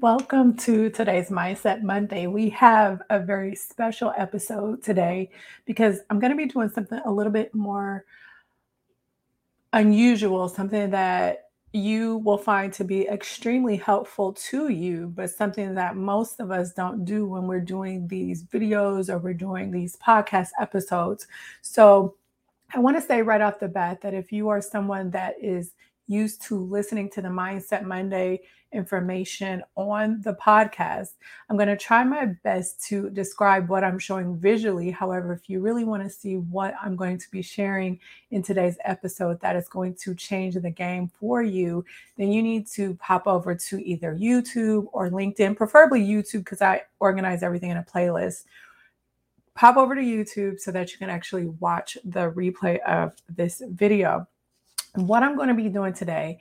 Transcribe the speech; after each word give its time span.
Welcome 0.00 0.56
to 0.58 0.88
today's 0.88 1.28
Mindset 1.28 1.82
Monday. 1.82 2.26
We 2.26 2.48
have 2.50 3.02
a 3.10 3.20
very 3.20 3.54
special 3.54 4.14
episode 4.16 4.82
today 4.82 5.28
because 5.66 5.98
I'm 6.08 6.18
going 6.18 6.30
to 6.30 6.38
be 6.38 6.46
doing 6.46 6.70
something 6.70 7.02
a 7.04 7.10
little 7.10 7.30
bit 7.30 7.54
more 7.54 8.06
unusual, 9.74 10.48
something 10.48 10.88
that 10.88 11.50
you 11.74 12.16
will 12.16 12.38
find 12.38 12.72
to 12.72 12.84
be 12.84 13.08
extremely 13.08 13.76
helpful 13.76 14.32
to 14.32 14.68
you, 14.68 15.12
but 15.14 15.28
something 15.28 15.74
that 15.74 15.96
most 15.96 16.40
of 16.40 16.50
us 16.50 16.72
don't 16.72 17.04
do 17.04 17.26
when 17.26 17.46
we're 17.46 17.60
doing 17.60 18.08
these 18.08 18.42
videos 18.42 19.10
or 19.10 19.18
we're 19.18 19.34
doing 19.34 19.70
these 19.70 19.98
podcast 19.98 20.48
episodes. 20.58 21.26
So, 21.60 22.14
I 22.74 22.78
want 22.78 22.96
to 22.96 23.02
say 23.02 23.20
right 23.20 23.42
off 23.42 23.60
the 23.60 23.68
bat 23.68 24.00
that 24.00 24.14
if 24.14 24.32
you 24.32 24.48
are 24.48 24.62
someone 24.62 25.10
that 25.10 25.34
is 25.42 25.72
used 26.06 26.40
to 26.42 26.56
listening 26.56 27.10
to 27.10 27.20
the 27.20 27.28
Mindset 27.28 27.84
Monday 27.84 28.40
information 28.72 29.62
on 29.76 30.20
the 30.22 30.34
podcast. 30.34 31.14
I'm 31.48 31.56
going 31.56 31.68
to 31.68 31.76
try 31.76 32.04
my 32.04 32.26
best 32.44 32.84
to 32.88 33.10
describe 33.10 33.68
what 33.68 33.84
I'm 33.84 33.98
showing 33.98 34.36
visually. 34.36 34.90
However, 34.90 35.32
if 35.32 35.48
you 35.48 35.60
really 35.60 35.84
want 35.84 36.02
to 36.02 36.10
see 36.10 36.36
what 36.36 36.74
I'm 36.82 36.96
going 36.96 37.18
to 37.18 37.30
be 37.30 37.42
sharing 37.42 37.98
in 38.30 38.42
today's 38.42 38.76
episode 38.84 39.40
that 39.40 39.56
is 39.56 39.68
going 39.68 39.94
to 40.02 40.14
change 40.14 40.54
the 40.54 40.70
game 40.70 41.10
for 41.18 41.42
you, 41.42 41.84
then 42.16 42.32
you 42.32 42.42
need 42.42 42.66
to 42.68 42.94
pop 42.96 43.26
over 43.26 43.54
to 43.54 43.84
either 43.84 44.16
YouTube 44.16 44.86
or 44.92 45.10
LinkedIn, 45.10 45.56
preferably 45.56 46.00
YouTube 46.00 46.44
because 46.44 46.62
I 46.62 46.82
organize 47.00 47.42
everything 47.42 47.70
in 47.70 47.76
a 47.76 47.82
playlist. 47.82 48.44
Pop 49.54 49.76
over 49.76 49.94
to 49.94 50.00
YouTube 50.00 50.60
so 50.60 50.70
that 50.70 50.92
you 50.92 50.98
can 50.98 51.10
actually 51.10 51.46
watch 51.46 51.98
the 52.04 52.30
replay 52.30 52.78
of 52.80 53.14
this 53.28 53.62
video. 53.66 54.26
What 54.94 55.22
I'm 55.22 55.36
going 55.36 55.48
to 55.48 55.54
be 55.54 55.68
doing 55.68 55.92
today 55.92 56.38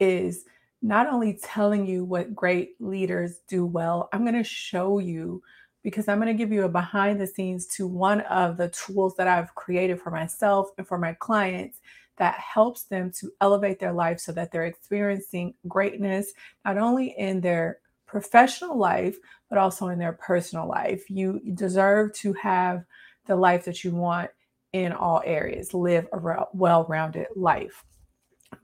is 0.00 0.44
not 0.84 1.06
only 1.06 1.32
telling 1.42 1.86
you 1.86 2.04
what 2.04 2.34
great 2.34 2.72
leaders 2.78 3.40
do 3.48 3.64
well, 3.64 4.10
I'm 4.12 4.20
going 4.20 4.34
to 4.34 4.44
show 4.44 4.98
you 4.98 5.42
because 5.82 6.08
I'm 6.08 6.20
going 6.20 6.28
to 6.28 6.38
give 6.38 6.52
you 6.52 6.64
a 6.64 6.68
behind 6.68 7.18
the 7.18 7.26
scenes 7.26 7.66
to 7.68 7.86
one 7.86 8.20
of 8.22 8.58
the 8.58 8.68
tools 8.68 9.14
that 9.16 9.26
I've 9.26 9.54
created 9.54 9.98
for 9.98 10.10
myself 10.10 10.68
and 10.76 10.86
for 10.86 10.98
my 10.98 11.14
clients 11.14 11.80
that 12.18 12.34
helps 12.34 12.84
them 12.84 13.10
to 13.20 13.30
elevate 13.40 13.78
their 13.78 13.94
life 13.94 14.20
so 14.20 14.30
that 14.32 14.52
they're 14.52 14.66
experiencing 14.66 15.54
greatness, 15.66 16.34
not 16.66 16.76
only 16.76 17.14
in 17.16 17.40
their 17.40 17.78
professional 18.06 18.78
life, 18.78 19.16
but 19.48 19.56
also 19.56 19.88
in 19.88 19.98
their 19.98 20.12
personal 20.12 20.68
life. 20.68 21.08
You 21.08 21.40
deserve 21.54 22.12
to 22.16 22.34
have 22.34 22.84
the 23.24 23.36
life 23.36 23.64
that 23.64 23.84
you 23.84 23.92
want 23.92 24.30
in 24.74 24.92
all 24.92 25.22
areas, 25.24 25.72
live 25.72 26.06
a 26.12 26.44
well 26.52 26.84
rounded 26.90 27.28
life. 27.36 27.84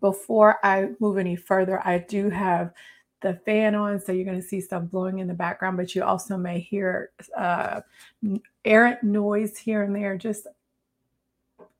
Before 0.00 0.58
I 0.64 0.90
move 1.00 1.18
any 1.18 1.36
further, 1.36 1.80
I 1.86 1.98
do 1.98 2.30
have 2.30 2.72
the 3.22 3.34
fan 3.44 3.74
on, 3.74 4.00
so 4.00 4.12
you're 4.12 4.24
going 4.24 4.40
to 4.40 4.46
see 4.46 4.60
stuff 4.60 4.84
blowing 4.84 5.18
in 5.18 5.28
the 5.28 5.34
background, 5.34 5.76
but 5.76 5.94
you 5.94 6.02
also 6.02 6.36
may 6.36 6.58
hear 6.58 7.10
uh, 7.36 7.80
errant 8.64 9.02
noise 9.02 9.58
here 9.58 9.82
and 9.82 9.94
there. 9.94 10.16
Just 10.16 10.46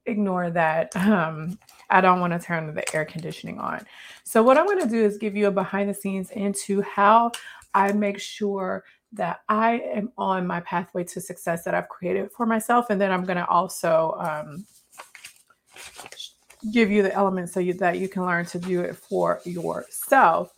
ignore 0.06 0.50
that. 0.50 0.94
Um, 0.96 1.58
I 1.88 2.00
don't 2.00 2.20
want 2.20 2.32
to 2.32 2.38
turn 2.38 2.72
the 2.72 2.94
air 2.94 3.04
conditioning 3.04 3.58
on. 3.58 3.84
So, 4.22 4.42
what 4.42 4.58
I'm 4.58 4.66
going 4.66 4.80
to 4.80 4.88
do 4.88 5.04
is 5.04 5.18
give 5.18 5.34
you 5.36 5.48
a 5.48 5.50
behind 5.50 5.90
the 5.90 5.94
scenes 5.94 6.30
into 6.30 6.82
how 6.82 7.32
I 7.74 7.92
make 7.92 8.20
sure 8.20 8.84
that 9.12 9.40
I 9.48 9.80
am 9.92 10.12
on 10.16 10.46
my 10.46 10.60
pathway 10.60 11.04
to 11.04 11.20
success 11.20 11.64
that 11.64 11.74
I've 11.74 11.88
created 11.88 12.30
for 12.30 12.46
myself. 12.46 12.90
And 12.90 13.00
then 13.00 13.10
I'm 13.10 13.24
going 13.24 13.38
to 13.38 13.46
also 13.48 14.14
um, 14.20 14.66
give 16.72 16.90
you 16.90 17.02
the 17.02 17.14
elements 17.14 17.52
so 17.52 17.60
you, 17.60 17.74
that 17.74 17.98
you 17.98 18.08
can 18.08 18.24
learn 18.24 18.46
to 18.46 18.58
do 18.58 18.80
it 18.80 18.96
for 18.96 19.40
yourself. 19.44 20.52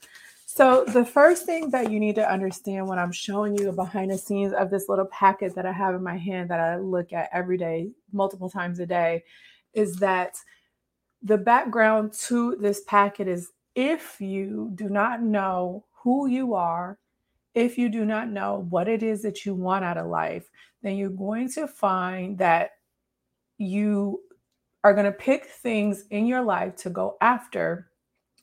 So, 0.46 0.84
the 0.84 1.04
first 1.04 1.46
thing 1.46 1.70
that 1.70 1.90
you 1.90 1.98
need 1.98 2.16
to 2.16 2.30
understand 2.30 2.86
when 2.86 2.98
I'm 2.98 3.12
showing 3.12 3.56
you 3.56 3.64
the 3.64 3.72
behind 3.72 4.10
the 4.10 4.18
scenes 4.18 4.52
of 4.52 4.70
this 4.70 4.86
little 4.86 5.06
packet 5.06 5.54
that 5.54 5.64
I 5.64 5.72
have 5.72 5.94
in 5.94 6.02
my 6.02 6.18
hand 6.18 6.50
that 6.50 6.60
I 6.60 6.76
look 6.76 7.14
at 7.14 7.30
every 7.32 7.56
day, 7.56 7.90
multiple 8.12 8.50
times 8.50 8.78
a 8.78 8.84
day, 8.84 9.24
is 9.72 9.96
that 9.96 10.34
the 11.22 11.38
background 11.38 12.12
to 12.24 12.56
this 12.56 12.82
packet 12.86 13.28
is 13.28 13.50
if 13.74 14.20
you 14.20 14.70
do 14.74 14.90
not 14.90 15.22
know 15.22 15.84
who 16.02 16.26
you 16.26 16.52
are, 16.52 16.98
if 17.54 17.78
you 17.78 17.88
do 17.88 18.04
not 18.04 18.28
know 18.28 18.66
what 18.68 18.88
it 18.88 19.02
is 19.02 19.22
that 19.22 19.46
you 19.46 19.54
want 19.54 19.84
out 19.84 19.96
of 19.96 20.06
life, 20.06 20.50
then 20.82 20.96
you're 20.96 21.08
going 21.08 21.50
to 21.52 21.66
find 21.66 22.36
that 22.38 22.72
you 23.56 24.20
are 24.84 24.94
going 24.94 25.06
to 25.06 25.12
pick 25.12 25.46
things 25.46 26.04
in 26.10 26.26
your 26.26 26.42
life 26.42 26.76
to 26.76 26.90
go 26.90 27.16
after. 27.20 27.88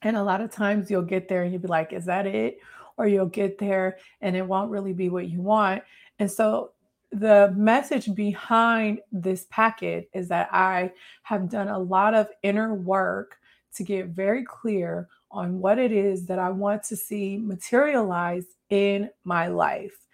And 0.01 0.15
a 0.15 0.23
lot 0.23 0.41
of 0.41 0.51
times 0.51 0.89
you'll 0.89 1.01
get 1.01 1.27
there 1.27 1.43
and 1.43 1.51
you'll 1.51 1.61
be 1.61 1.67
like, 1.67 1.93
is 1.93 2.05
that 2.05 2.25
it? 2.25 2.59
Or 2.97 3.07
you'll 3.07 3.25
get 3.25 3.57
there 3.57 3.97
and 4.21 4.35
it 4.35 4.45
won't 4.45 4.71
really 4.71 4.93
be 4.93 5.09
what 5.09 5.29
you 5.29 5.41
want. 5.41 5.83
And 6.19 6.31
so 6.31 6.71
the 7.11 7.53
message 7.57 8.13
behind 8.13 8.99
this 9.11 9.47
packet 9.49 10.09
is 10.13 10.27
that 10.27 10.49
I 10.51 10.91
have 11.23 11.49
done 11.49 11.69
a 11.69 11.79
lot 11.79 12.13
of 12.13 12.27
inner 12.43 12.73
work 12.73 13.37
to 13.75 13.83
get 13.83 14.07
very 14.07 14.43
clear 14.43 15.07
on 15.31 15.59
what 15.59 15.79
it 15.79 15.91
is 15.91 16.25
that 16.25 16.39
I 16.39 16.49
want 16.49 16.83
to 16.83 16.95
see 16.95 17.37
materialize 17.37 18.45
in 18.69 19.09
my 19.23 19.47
life. 19.47 20.07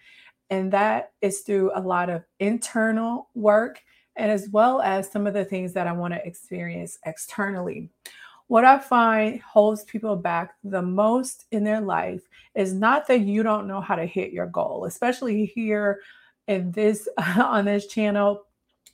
And 0.50 0.72
that 0.72 1.12
is 1.20 1.40
through 1.40 1.72
a 1.74 1.80
lot 1.80 2.08
of 2.08 2.22
internal 2.38 3.28
work 3.34 3.80
and 4.16 4.30
as 4.30 4.48
well 4.50 4.80
as 4.80 5.10
some 5.10 5.26
of 5.26 5.34
the 5.34 5.44
things 5.44 5.72
that 5.74 5.86
I 5.86 5.92
want 5.92 6.14
to 6.14 6.26
experience 6.26 6.98
externally. 7.04 7.90
What 8.48 8.64
I 8.64 8.78
find 8.78 9.40
holds 9.40 9.84
people 9.84 10.16
back 10.16 10.54
the 10.62 10.82
most 10.82 11.46
in 11.50 11.64
their 11.64 11.80
life 11.80 12.22
is 12.54 12.72
not 12.72 13.06
that 13.08 13.20
you 13.20 13.42
don't 13.42 13.66
know 13.66 13.80
how 13.80 13.96
to 13.96 14.06
hit 14.06 14.32
your 14.32 14.46
goal, 14.46 14.84
especially 14.84 15.46
here 15.46 16.00
in 16.46 16.70
this 16.70 17.08
on 17.36 17.64
this 17.64 17.86
channel. 17.86 18.44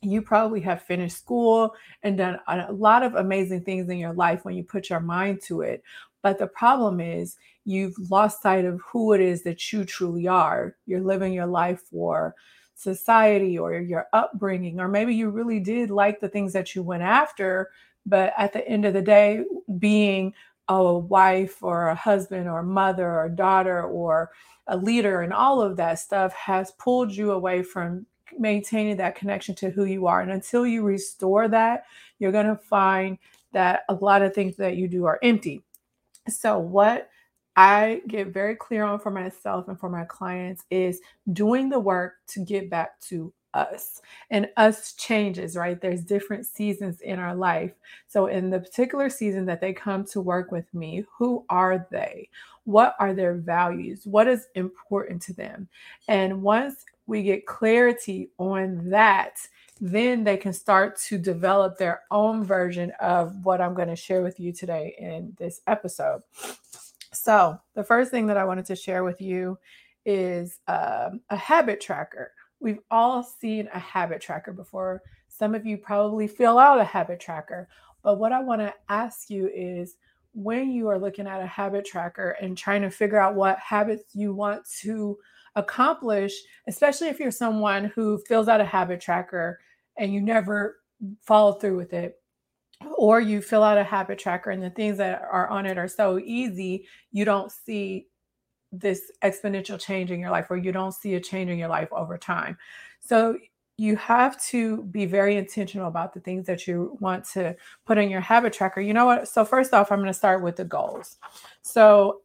You 0.00 0.20
probably 0.20 0.60
have 0.62 0.82
finished 0.82 1.18
school 1.18 1.74
and 2.02 2.18
done 2.18 2.40
a 2.48 2.72
lot 2.72 3.04
of 3.04 3.14
amazing 3.14 3.62
things 3.62 3.88
in 3.88 3.98
your 3.98 4.14
life 4.14 4.44
when 4.44 4.56
you 4.56 4.64
put 4.64 4.90
your 4.90 5.00
mind 5.00 5.42
to 5.42 5.60
it. 5.60 5.84
But 6.22 6.38
the 6.38 6.48
problem 6.48 7.00
is 7.00 7.36
you've 7.64 7.94
lost 8.10 8.42
sight 8.42 8.64
of 8.64 8.80
who 8.80 9.12
it 9.12 9.20
is 9.20 9.42
that 9.42 9.72
you 9.72 9.84
truly 9.84 10.26
are. 10.26 10.74
You're 10.86 11.00
living 11.00 11.32
your 11.32 11.46
life 11.46 11.82
for 11.90 12.34
society 12.82 13.58
or 13.58 13.74
your 13.74 14.06
upbringing, 14.12 14.80
or 14.80 14.88
maybe 14.88 15.14
you 15.14 15.30
really 15.30 15.60
did 15.60 15.90
like 15.90 16.20
the 16.20 16.28
things 16.28 16.52
that 16.52 16.74
you 16.74 16.82
went 16.82 17.02
after, 17.02 17.70
but 18.06 18.32
at 18.36 18.52
the 18.52 18.66
end 18.66 18.84
of 18.84 18.94
the 18.94 19.02
day, 19.02 19.44
being 19.78 20.34
a 20.68 20.94
wife 20.94 21.62
or 21.62 21.88
a 21.88 21.94
husband 21.94 22.48
or 22.48 22.60
a 22.60 22.64
mother 22.64 23.06
or 23.06 23.26
a 23.26 23.30
daughter 23.30 23.82
or 23.82 24.30
a 24.68 24.76
leader 24.76 25.22
and 25.22 25.32
all 25.32 25.60
of 25.60 25.76
that 25.76 25.98
stuff 25.98 26.32
has 26.34 26.70
pulled 26.72 27.10
you 27.12 27.32
away 27.32 27.62
from 27.62 28.06
maintaining 28.38 28.96
that 28.96 29.14
connection 29.14 29.54
to 29.56 29.70
who 29.70 29.84
you 29.84 30.06
are. 30.06 30.20
And 30.20 30.30
until 30.30 30.66
you 30.66 30.82
restore 30.82 31.48
that, 31.48 31.84
you're 32.18 32.32
going 32.32 32.46
to 32.46 32.56
find 32.56 33.18
that 33.52 33.82
a 33.88 33.94
lot 33.94 34.22
of 34.22 34.34
things 34.34 34.56
that 34.56 34.76
you 34.76 34.88
do 34.88 35.04
are 35.04 35.18
empty. 35.22 35.62
So, 36.28 36.58
what 36.58 37.10
I 37.56 38.00
get 38.08 38.28
very 38.28 38.56
clear 38.56 38.84
on 38.84 38.98
for 38.98 39.10
myself 39.10 39.68
and 39.68 39.78
for 39.78 39.88
my 39.88 40.04
clients 40.04 40.64
is 40.70 41.00
doing 41.32 41.68
the 41.68 41.78
work 41.78 42.14
to 42.28 42.40
get 42.40 42.70
back 42.70 43.00
to 43.08 43.32
us. 43.54 44.00
And 44.30 44.48
us 44.56 44.94
changes, 44.94 45.56
right? 45.56 45.80
There's 45.80 46.02
different 46.02 46.46
seasons 46.46 47.00
in 47.00 47.18
our 47.18 47.34
life. 47.34 47.72
So, 48.08 48.26
in 48.26 48.50
the 48.50 48.60
particular 48.60 49.10
season 49.10 49.46
that 49.46 49.60
they 49.60 49.72
come 49.72 50.04
to 50.06 50.20
work 50.20 50.50
with 50.50 50.72
me, 50.72 51.04
who 51.18 51.44
are 51.50 51.86
they? 51.90 52.28
What 52.64 52.94
are 52.98 53.12
their 53.12 53.34
values? 53.34 54.02
What 54.04 54.28
is 54.28 54.46
important 54.54 55.20
to 55.22 55.34
them? 55.34 55.68
And 56.08 56.42
once 56.42 56.84
we 57.06 57.22
get 57.22 57.46
clarity 57.46 58.30
on 58.38 58.88
that, 58.90 59.36
then 59.80 60.22
they 60.22 60.36
can 60.36 60.52
start 60.52 60.96
to 60.96 61.18
develop 61.18 61.76
their 61.76 62.02
own 62.12 62.44
version 62.44 62.92
of 63.00 63.44
what 63.44 63.60
I'm 63.60 63.74
going 63.74 63.88
to 63.88 63.96
share 63.96 64.22
with 64.22 64.38
you 64.38 64.52
today 64.52 64.94
in 64.96 65.34
this 65.38 65.60
episode. 65.66 66.22
So, 67.22 67.56
the 67.76 67.84
first 67.84 68.10
thing 68.10 68.26
that 68.26 68.36
I 68.36 68.44
wanted 68.44 68.64
to 68.64 68.74
share 68.74 69.04
with 69.04 69.20
you 69.20 69.56
is 70.04 70.58
um, 70.66 71.20
a 71.30 71.36
habit 71.36 71.80
tracker. 71.80 72.32
We've 72.58 72.80
all 72.90 73.22
seen 73.22 73.68
a 73.72 73.78
habit 73.78 74.20
tracker 74.20 74.52
before. 74.52 75.02
Some 75.28 75.54
of 75.54 75.64
you 75.64 75.78
probably 75.78 76.26
fill 76.26 76.58
out 76.58 76.80
a 76.80 76.84
habit 76.84 77.20
tracker. 77.20 77.68
But 78.02 78.18
what 78.18 78.32
I 78.32 78.40
want 78.40 78.60
to 78.62 78.74
ask 78.88 79.30
you 79.30 79.48
is 79.54 79.94
when 80.34 80.72
you 80.72 80.88
are 80.88 80.98
looking 80.98 81.28
at 81.28 81.40
a 81.40 81.46
habit 81.46 81.84
tracker 81.84 82.30
and 82.40 82.58
trying 82.58 82.82
to 82.82 82.90
figure 82.90 83.20
out 83.20 83.36
what 83.36 83.56
habits 83.60 84.16
you 84.16 84.34
want 84.34 84.66
to 84.80 85.16
accomplish, 85.54 86.32
especially 86.66 87.06
if 87.06 87.20
you're 87.20 87.30
someone 87.30 87.84
who 87.94 88.20
fills 88.26 88.48
out 88.48 88.60
a 88.60 88.64
habit 88.64 89.00
tracker 89.00 89.60
and 89.96 90.12
you 90.12 90.20
never 90.20 90.78
follow 91.20 91.52
through 91.52 91.76
with 91.76 91.92
it, 91.92 92.20
or 92.96 93.20
you 93.20 93.40
fill 93.40 93.62
out 93.62 93.78
a 93.78 93.84
habit 93.84 94.18
tracker 94.18 94.50
and 94.50 94.62
the 94.62 94.70
things 94.70 94.98
that 94.98 95.22
are 95.30 95.48
on 95.48 95.66
it 95.66 95.78
are 95.78 95.88
so 95.88 96.18
easy, 96.18 96.86
you 97.10 97.24
don't 97.24 97.50
see 97.50 98.06
this 98.72 99.12
exponential 99.22 99.78
change 99.78 100.10
in 100.10 100.18
your 100.18 100.30
life 100.30 100.46
or 100.50 100.56
you 100.56 100.72
don't 100.72 100.92
see 100.92 101.14
a 101.14 101.20
change 101.20 101.50
in 101.50 101.58
your 101.58 101.68
life 101.68 101.88
over 101.92 102.16
time. 102.16 102.56
So 103.00 103.36
you 103.76 103.96
have 103.96 104.40
to 104.44 104.84
be 104.84 105.06
very 105.06 105.36
intentional 105.36 105.88
about 105.88 106.14
the 106.14 106.20
things 106.20 106.46
that 106.46 106.66
you 106.66 106.96
want 107.00 107.24
to 107.24 107.56
put 107.84 107.98
in 107.98 108.10
your 108.10 108.20
habit 108.20 108.52
tracker. 108.52 108.80
You 108.80 108.94
know 108.94 109.06
what? 109.06 109.28
So 109.28 109.44
first 109.44 109.74
off, 109.74 109.90
I'm 109.90 109.98
going 109.98 110.06
to 110.08 110.14
start 110.14 110.42
with 110.42 110.56
the 110.56 110.64
goals. 110.64 111.16
So 111.62 112.20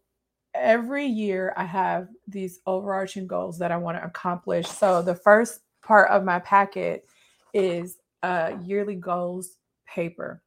every 0.53 1.05
year 1.05 1.53
I 1.57 1.65
have 1.65 2.09
these 2.27 2.59
overarching 2.65 3.27
goals 3.27 3.57
that 3.59 3.71
I 3.71 3.77
want 3.77 3.97
to 3.97 4.03
accomplish. 4.03 4.67
So 4.67 5.01
the 5.01 5.15
first 5.15 5.61
part 5.81 6.09
of 6.11 6.23
my 6.23 6.39
packet 6.39 7.05
is 7.53 7.97
a 8.23 8.57
yearly 8.63 8.95
goals 8.95 9.57
paper. 9.87 10.41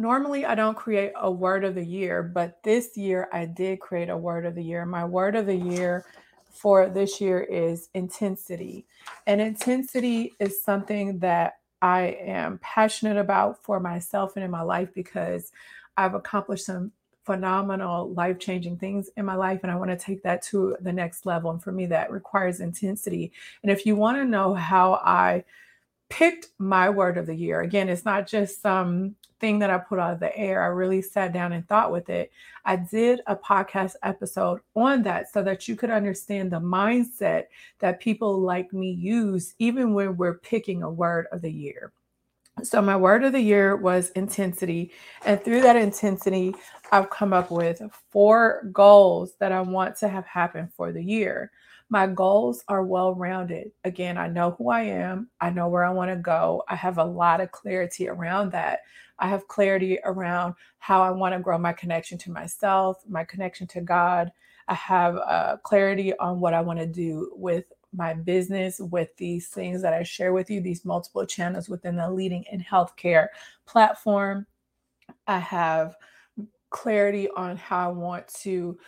Normally, 0.00 0.46
I 0.46 0.54
don't 0.54 0.78
create 0.78 1.12
a 1.14 1.30
word 1.30 1.62
of 1.62 1.74
the 1.74 1.84
year, 1.84 2.22
but 2.22 2.62
this 2.62 2.96
year 2.96 3.28
I 3.34 3.44
did 3.44 3.80
create 3.80 4.08
a 4.08 4.16
word 4.16 4.46
of 4.46 4.54
the 4.54 4.64
year. 4.64 4.86
My 4.86 5.04
word 5.04 5.36
of 5.36 5.44
the 5.44 5.54
year 5.54 6.06
for 6.48 6.88
this 6.88 7.20
year 7.20 7.42
is 7.42 7.90
intensity. 7.92 8.86
And 9.26 9.42
intensity 9.42 10.32
is 10.40 10.64
something 10.64 11.18
that 11.18 11.58
I 11.82 12.16
am 12.18 12.58
passionate 12.62 13.18
about 13.18 13.62
for 13.62 13.78
myself 13.78 14.36
and 14.36 14.44
in 14.44 14.50
my 14.50 14.62
life 14.62 14.88
because 14.94 15.52
I've 15.98 16.14
accomplished 16.14 16.64
some 16.64 16.92
phenomenal 17.26 18.10
life 18.14 18.38
changing 18.38 18.78
things 18.78 19.10
in 19.18 19.26
my 19.26 19.34
life 19.34 19.60
and 19.62 19.70
I 19.70 19.76
want 19.76 19.90
to 19.90 19.98
take 19.98 20.22
that 20.22 20.40
to 20.44 20.78
the 20.80 20.94
next 20.94 21.26
level. 21.26 21.50
And 21.50 21.62
for 21.62 21.72
me, 21.72 21.84
that 21.86 22.10
requires 22.10 22.60
intensity. 22.60 23.32
And 23.62 23.70
if 23.70 23.84
you 23.84 23.96
want 23.96 24.16
to 24.16 24.24
know 24.24 24.54
how 24.54 24.94
I 24.94 25.44
picked 26.10 26.48
my 26.58 26.90
word 26.90 27.16
of 27.16 27.26
the 27.26 27.34
year. 27.34 27.62
Again, 27.62 27.88
it's 27.88 28.04
not 28.04 28.26
just 28.26 28.60
some 28.60 29.16
thing 29.40 29.58
that 29.60 29.70
I 29.70 29.78
put 29.78 29.98
out 29.98 30.12
of 30.12 30.20
the 30.20 30.36
air. 30.36 30.62
I 30.62 30.66
really 30.66 31.00
sat 31.00 31.32
down 31.32 31.52
and 31.52 31.66
thought 31.66 31.90
with 31.90 32.10
it. 32.10 32.30
I 32.64 32.76
did 32.76 33.22
a 33.26 33.34
podcast 33.34 33.94
episode 34.02 34.60
on 34.76 35.02
that 35.04 35.32
so 35.32 35.42
that 35.42 35.66
you 35.66 35.76
could 35.76 35.90
understand 35.90 36.50
the 36.50 36.60
mindset 36.60 37.44
that 37.78 38.00
people 38.00 38.38
like 38.38 38.72
me 38.72 38.90
use, 38.92 39.54
even 39.58 39.94
when 39.94 40.16
we're 40.16 40.38
picking 40.38 40.82
a 40.82 40.90
word 40.90 41.26
of 41.32 41.40
the 41.40 41.50
year. 41.50 41.92
So, 42.62 42.82
my 42.82 42.96
word 42.96 43.24
of 43.24 43.32
the 43.32 43.40
year 43.40 43.76
was 43.76 44.10
intensity. 44.10 44.92
And 45.24 45.42
through 45.42 45.62
that 45.62 45.76
intensity, 45.76 46.54
I've 46.92 47.08
come 47.08 47.32
up 47.32 47.50
with 47.50 47.80
four 48.10 48.68
goals 48.72 49.32
that 49.38 49.52
I 49.52 49.62
want 49.62 49.96
to 49.96 50.08
have 50.08 50.26
happen 50.26 50.68
for 50.76 50.92
the 50.92 51.02
year. 51.02 51.52
My 51.90 52.06
goals 52.06 52.64
are 52.68 52.84
well 52.84 53.14
rounded. 53.14 53.72
Again, 53.84 54.16
I 54.16 54.28
know 54.28 54.52
who 54.52 54.70
I 54.70 54.82
am, 54.82 55.28
I 55.40 55.50
know 55.50 55.68
where 55.68 55.84
I 55.84 55.90
want 55.90 56.10
to 56.10 56.16
go. 56.16 56.62
I 56.68 56.76
have 56.76 56.98
a 56.98 57.04
lot 57.04 57.40
of 57.40 57.50
clarity 57.52 58.08
around 58.08 58.52
that. 58.52 58.80
I 59.18 59.28
have 59.28 59.48
clarity 59.48 59.98
around 60.04 60.54
how 60.78 61.02
I 61.02 61.10
want 61.10 61.34
to 61.34 61.40
grow 61.40 61.58
my 61.58 61.72
connection 61.72 62.16
to 62.18 62.30
myself, 62.30 63.02
my 63.08 63.24
connection 63.24 63.66
to 63.68 63.80
God. 63.80 64.32
I 64.68 64.74
have 64.74 65.16
uh, 65.16 65.56
clarity 65.64 66.16
on 66.18 66.40
what 66.40 66.54
I 66.54 66.60
want 66.60 66.78
to 66.78 66.86
do 66.86 67.32
with 67.34 67.64
my 67.92 68.14
business, 68.14 68.80
with 68.80 69.16
these 69.16 69.48
things 69.48 69.82
that 69.82 69.92
I 69.92 70.04
share 70.04 70.32
with 70.32 70.48
you, 70.48 70.60
these 70.60 70.84
multiple 70.84 71.26
channels 71.26 71.68
within 71.68 71.96
the 71.96 72.10
leading 72.10 72.44
in 72.52 72.60
healthcare 72.62 73.28
platform. 73.66 74.46
I 75.26 75.38
have 75.38 75.96
clarity 76.70 77.28
on 77.36 77.56
how 77.56 77.90
I 77.90 77.92
want 77.92 78.28
to 78.42 78.78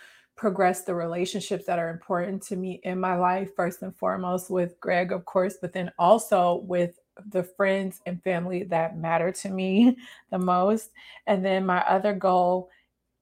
progress 0.43 0.83
the 0.83 0.93
relationships 0.93 1.67
that 1.67 1.79
are 1.79 1.89
important 1.89 2.43
to 2.43 2.57
me 2.57 2.81
in 2.83 2.99
my 2.99 3.15
life, 3.15 3.55
first 3.55 3.81
and 3.83 3.97
foremost 3.97 4.51
with 4.51 4.75
Greg, 4.81 5.13
of 5.13 5.25
course, 5.25 5.59
but 5.63 5.73
then 5.73 5.89
also 6.01 6.57
with 6.65 6.99
the 7.29 7.45
friends 7.45 8.01
and 8.07 8.21
family 8.25 8.65
that 8.65 8.99
matter 8.99 9.31
to 9.31 9.51
me 9.51 9.97
the 10.33 10.39
most. 10.39 10.91
And 11.29 11.45
then 11.45 11.65
my 11.65 11.79
other 11.83 12.13
goal 12.13 12.71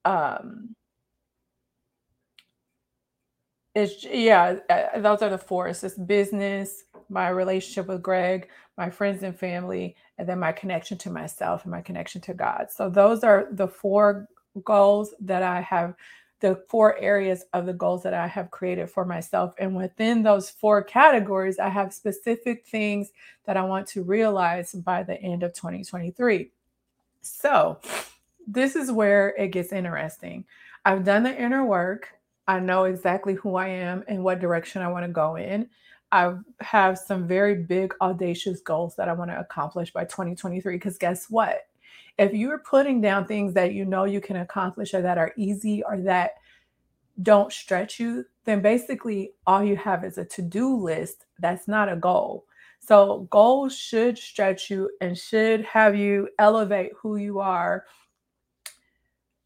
um 0.07 0.75
is 3.75 4.03
yeah, 4.03 4.57
uh, 4.71 4.99
those 5.01 5.21
are 5.21 5.29
the 5.29 5.37
four. 5.37 5.69
It's 5.69 5.83
just 5.83 6.07
business, 6.07 6.85
my 7.11 7.29
relationship 7.29 7.87
with 7.87 8.03
Greg, 8.03 8.49
my 8.79 8.89
friends 8.89 9.23
and 9.23 9.39
family, 9.39 9.95
and 10.17 10.27
then 10.27 10.39
my 10.39 10.53
connection 10.53 10.97
to 10.97 11.11
myself 11.11 11.65
and 11.65 11.71
my 11.71 11.83
connection 11.83 12.23
to 12.23 12.33
God. 12.33 12.69
So 12.71 12.89
those 12.89 13.25
are 13.25 13.49
the 13.53 13.69
four 13.69 14.27
goals 14.65 15.15
that 15.21 15.43
I 15.43 15.61
have 15.61 15.95
the 16.41 16.63
four 16.69 16.99
areas 16.99 17.45
of 17.53 17.67
the 17.67 17.73
goals 17.73 18.03
that 18.03 18.15
I 18.15 18.27
have 18.27 18.51
created 18.51 18.91
for 18.91 19.05
myself. 19.05 19.55
And 19.59 19.77
within 19.77 20.23
those 20.23 20.51
four 20.51 20.83
categories, 20.83 21.59
I 21.59 21.69
have 21.69 21.93
specific 21.93 22.67
things 22.67 23.11
that 23.45 23.57
I 23.57 23.63
want 23.63 23.87
to 23.89 24.03
realize 24.03 24.73
by 24.73 25.03
the 25.03 25.21
end 25.21 25.43
of 25.43 25.53
2023. 25.53 26.51
So, 27.21 27.79
this 28.47 28.75
is 28.75 28.91
where 28.91 29.35
it 29.37 29.49
gets 29.49 29.73
interesting. 29.73 30.45
I've 30.85 31.05
done 31.05 31.23
the 31.23 31.41
inner 31.41 31.65
work. 31.65 32.09
I 32.49 32.59
know 32.59 32.85
exactly 32.85 33.35
who 33.35 33.57
I 33.57 33.69
am 33.69 34.03
and 34.09 34.25
what 34.25 34.41
direction 34.41 34.83
I 34.83 34.89
want 34.89 35.05
to 35.05 35.13
go 35.13 35.37
in. 35.37 35.69
I 36.11 36.35
have 36.61 36.99
some 36.99 37.29
very 37.29 37.55
big, 37.55 37.95
audacious 38.01 38.61
goals 38.61 38.97
that 38.97 39.09
I 39.09 39.13
want 39.13 39.31
to 39.31 39.39
accomplish 39.39 39.93
by 39.93 40.05
2023. 40.05 40.75
Because 40.75 40.99
guess 40.99 41.31
what? 41.31 41.67
If 42.21 42.35
you're 42.35 42.59
putting 42.59 43.01
down 43.01 43.25
things 43.25 43.55
that 43.55 43.73
you 43.73 43.87
know 43.87 44.05
you 44.05 44.21
can 44.21 44.37
accomplish 44.37 44.93
or 44.93 45.01
that 45.01 45.17
are 45.17 45.33
easy 45.39 45.83
or 45.83 45.97
that 46.03 46.33
don't 47.23 47.51
stretch 47.51 47.99
you, 47.99 48.27
then 48.45 48.61
basically 48.61 49.33
all 49.47 49.65
you 49.65 49.75
have 49.75 50.05
is 50.05 50.19
a 50.19 50.25
to 50.27 50.43
do 50.43 50.77
list 50.77 51.25
that's 51.39 51.67
not 51.67 51.91
a 51.91 51.97
goal. 51.97 52.45
So, 52.79 53.27
goals 53.31 53.75
should 53.75 54.19
stretch 54.19 54.71
you 54.71 54.91
and 55.01 55.17
should 55.17 55.65
have 55.65 55.97
you 55.97 56.29
elevate 56.39 56.93
who 57.01 57.17
you 57.17 57.41
are 57.41 57.87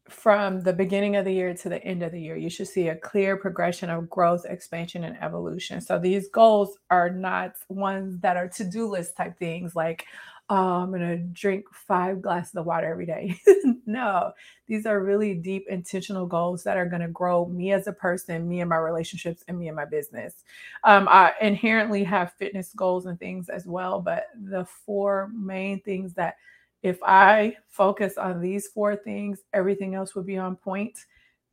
from 0.09 0.61
the 0.61 0.73
beginning 0.73 1.15
of 1.15 1.25
the 1.25 1.33
year 1.33 1.53
to 1.53 1.69
the 1.69 1.83
end 1.83 2.03
of 2.03 2.11
the 2.11 2.21
year. 2.21 2.35
You 2.35 2.49
should 2.49 2.67
see 2.67 2.89
a 2.89 2.95
clear 2.95 3.37
progression 3.37 3.89
of 3.89 4.09
growth, 4.09 4.45
expansion, 4.45 5.03
and 5.05 5.17
evolution. 5.21 5.79
So, 5.79 5.97
these 5.97 6.27
goals 6.29 6.77
are 6.89 7.09
not 7.09 7.55
ones 7.69 8.19
that 8.19 8.35
are 8.35 8.49
to 8.49 8.65
do 8.65 8.87
list 8.87 9.15
type 9.15 9.37
things 9.37 9.75
like, 9.75 10.05
oh, 10.49 10.55
I'm 10.55 10.89
going 10.89 11.01
to 11.01 11.17
drink 11.17 11.65
five 11.71 12.21
glasses 12.21 12.55
of 12.55 12.65
water 12.65 12.87
every 12.87 13.05
day. 13.07 13.39
no, 13.85 14.31
these 14.67 14.85
are 14.85 14.99
really 14.99 15.33
deep, 15.33 15.65
intentional 15.67 16.27
goals 16.27 16.63
that 16.63 16.77
are 16.77 16.85
going 16.85 17.01
to 17.01 17.07
grow 17.07 17.47
me 17.47 17.71
as 17.71 17.87
a 17.87 17.93
person, 17.93 18.47
me 18.47 18.61
and 18.61 18.69
my 18.69 18.77
relationships, 18.77 19.43
and 19.47 19.57
me 19.57 19.67
and 19.67 19.75
my 19.75 19.85
business. 19.85 20.43
Um, 20.83 21.07
I 21.09 21.33
inherently 21.41 22.03
have 22.03 22.33
fitness 22.33 22.73
goals 22.75 23.07
and 23.07 23.19
things 23.19 23.49
as 23.49 23.65
well, 23.65 23.99
but 23.99 24.27
the 24.39 24.65
four 24.65 25.31
main 25.33 25.81
things 25.81 26.13
that 26.13 26.35
if 26.83 26.99
I 27.01 27.55
focus 27.67 28.17
on 28.17 28.39
these 28.39 28.67
four 28.67 28.95
things, 28.95 29.39
everything 29.53 29.95
else 29.95 30.13
would 30.13 30.27
be 30.27 30.37
on 30.37 30.55
point. 30.55 31.05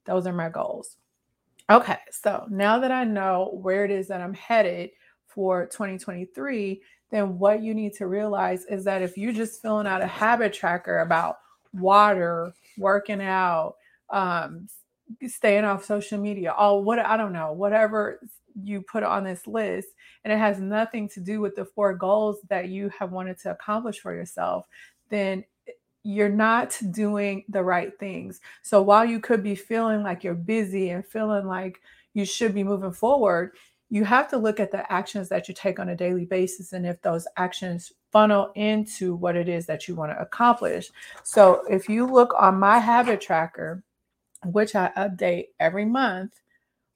Those 0.05 0.27
are 0.27 0.33
my 0.35 0.51
goals. 0.51 0.97
Okay, 1.71 1.99
so 2.11 2.47
now 2.51 2.79
that 2.81 2.93
I 2.93 3.05
know 3.05 3.59
where 3.63 3.87
it 3.87 3.91
is 3.91 4.09
that 4.09 4.21
I'm 4.21 4.35
headed 4.35 4.91
for 5.27 5.65
2023, 5.67 6.83
then 7.13 7.39
what 7.39 7.63
you 7.63 7.75
need 7.75 7.93
to 7.93 8.07
realize 8.07 8.65
is 8.65 8.85
that 8.85 9.03
if 9.03 9.19
you're 9.19 9.35
just 9.35 9.61
filling 9.61 9.87
out 9.87 10.01
a 10.01 10.07
habit 10.07 10.53
tracker 10.53 11.01
about 11.01 11.39
water, 11.75 12.55
working 12.79 13.21
out, 13.21 13.75
um, 14.09 14.67
staying 15.27 15.65
off 15.65 15.85
social 15.85 16.19
media, 16.19 16.53
all 16.53 16.83
what 16.83 16.99
I 16.99 17.19
don't 17.19 17.35
know, 17.35 17.53
whatever 17.53 18.19
you 18.63 18.81
put 18.81 19.03
on 19.03 19.25
this 19.25 19.47
list, 19.47 19.89
and 20.25 20.33
it 20.33 20.39
has 20.39 20.59
nothing 20.59 21.07
to 21.11 21.21
do 21.21 21.43
with 21.43 21.55
the 21.55 21.67
four 21.67 21.95
goals 21.95 22.39
that 22.49 22.71
you 22.71 22.91
have 22.99 23.13
wanted 23.13 23.39
to 23.41 23.51
accomplish 23.51 24.01
for 24.01 24.15
yourself, 24.15 24.67
then 25.11 25.45
you're 26.05 26.31
not 26.31 26.81
doing 26.91 27.45
the 27.51 27.63
right 27.63 27.97
things. 27.99 28.41
So 28.63 28.81
while 28.81 29.05
you 29.05 29.21
could 29.21 29.43
be 29.43 29.55
feeling 29.55 30.03
like 30.03 30.25
you're 30.25 30.35
busy 30.35 30.91
and 30.91 31.07
feeling 31.07 31.47
like 31.47 31.81
you 32.15 32.25
should 32.25 32.55
be 32.55 32.65
moving 32.65 32.93
forward, 32.93 33.53
you 33.93 34.07
have 34.07 34.27
to 34.27 34.39
look 34.39 34.59
at 34.59 34.71
the 34.71 34.91
actions 34.91 35.29
that 35.29 35.49
you 35.49 35.53
take 35.53 35.79
on 35.79 35.91
a 35.91 35.95
daily 35.95 36.25
basis 36.25 36.73
and 36.73 36.87
if 36.87 37.03
those 37.03 37.27
actions 37.37 37.93
funnel 38.11 38.51
into 38.55 39.15
what 39.15 39.37
it 39.37 39.51
is 39.51 39.67
that 39.67 39.87
you 39.87 39.95
want 39.95 40.11
to 40.11 40.19
accomplish. 40.19 40.91
So 41.25 41.63
if 41.69 41.91
you 41.91 42.07
look 42.07 42.33
on 42.41 42.59
my 42.59 42.79
habit 42.79 43.21
tracker, 43.21 43.85
which 44.47 44.75
I 44.75 44.91
update 44.97 45.49
every 45.61 45.85
month, 45.85 46.41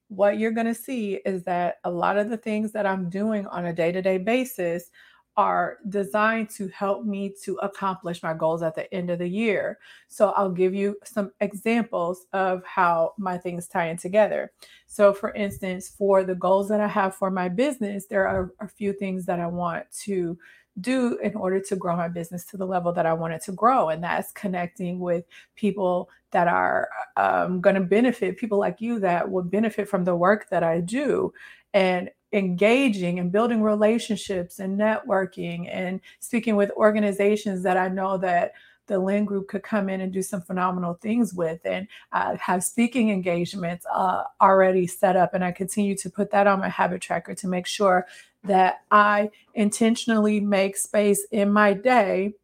what 0.08 0.38
you're 0.38 0.52
going 0.52 0.68
to 0.68 0.74
see 0.74 1.16
is 1.26 1.44
that 1.44 1.80
a 1.84 1.90
lot 1.90 2.16
of 2.16 2.30
the 2.30 2.38
things 2.38 2.72
that 2.72 2.86
I'm 2.86 3.10
doing 3.10 3.46
on 3.48 3.66
a 3.66 3.74
day 3.74 3.92
to 3.92 4.00
day 4.00 4.16
basis 4.16 4.90
are 5.36 5.78
designed 5.88 6.48
to 6.48 6.68
help 6.68 7.04
me 7.04 7.34
to 7.44 7.56
accomplish 7.56 8.22
my 8.22 8.32
goals 8.32 8.62
at 8.62 8.74
the 8.74 8.92
end 8.94 9.10
of 9.10 9.18
the 9.18 9.28
year. 9.28 9.78
So 10.08 10.30
I'll 10.30 10.50
give 10.50 10.74
you 10.74 10.96
some 11.04 11.32
examples 11.40 12.26
of 12.32 12.64
how 12.64 13.12
my 13.18 13.36
things 13.36 13.68
tie 13.68 13.88
in 13.88 13.98
together. 13.98 14.52
So, 14.86 15.12
for 15.12 15.34
instance, 15.34 15.88
for 15.88 16.24
the 16.24 16.34
goals 16.34 16.68
that 16.68 16.80
I 16.80 16.88
have 16.88 17.14
for 17.14 17.30
my 17.30 17.48
business, 17.48 18.06
there 18.06 18.26
are 18.26 18.52
a 18.60 18.68
few 18.68 18.92
things 18.92 19.26
that 19.26 19.40
I 19.40 19.46
want 19.46 19.84
to 20.04 20.38
do 20.80 21.18
in 21.22 21.34
order 21.34 21.60
to 21.60 21.76
grow 21.76 21.96
my 21.96 22.08
business 22.08 22.44
to 22.44 22.56
the 22.56 22.66
level 22.66 22.92
that 22.92 23.06
I 23.06 23.12
want 23.12 23.32
it 23.32 23.42
to 23.44 23.52
grow. 23.52 23.88
And 23.88 24.02
that's 24.02 24.32
connecting 24.32 24.98
with 24.98 25.24
people 25.54 26.10
that 26.32 26.48
are 26.48 26.88
um, 27.16 27.60
going 27.60 27.76
to 27.76 27.82
benefit, 27.82 28.36
people 28.36 28.58
like 28.58 28.80
you 28.80 29.00
that 29.00 29.30
will 29.30 29.42
benefit 29.42 29.88
from 29.88 30.04
the 30.04 30.16
work 30.16 30.48
that 30.50 30.62
I 30.62 30.80
do. 30.80 31.32
And 31.72 32.10
engaging 32.36 33.18
and 33.18 33.32
building 33.32 33.62
relationships 33.62 34.58
and 34.58 34.78
networking 34.78 35.68
and 35.70 36.00
speaking 36.20 36.56
with 36.56 36.70
organizations 36.72 37.62
that 37.62 37.76
I 37.76 37.88
know 37.88 38.18
that 38.18 38.52
the 38.86 38.98
Lynn 38.98 39.24
Group 39.24 39.48
could 39.48 39.62
come 39.62 39.88
in 39.88 40.00
and 40.00 40.12
do 40.12 40.22
some 40.22 40.40
phenomenal 40.40 40.94
things 40.94 41.34
with 41.34 41.60
and 41.64 41.88
have 42.12 42.62
speaking 42.62 43.10
engagements 43.10 43.84
uh, 43.92 44.24
already 44.40 44.86
set 44.86 45.16
up. 45.16 45.34
And 45.34 45.44
I 45.44 45.52
continue 45.52 45.96
to 45.96 46.10
put 46.10 46.30
that 46.30 46.46
on 46.46 46.60
my 46.60 46.68
habit 46.68 47.00
tracker 47.00 47.34
to 47.34 47.48
make 47.48 47.66
sure 47.66 48.06
that 48.44 48.82
I 48.90 49.30
intentionally 49.54 50.38
make 50.38 50.76
space 50.76 51.26
in 51.32 51.52
my 51.52 51.72
day 51.72 52.34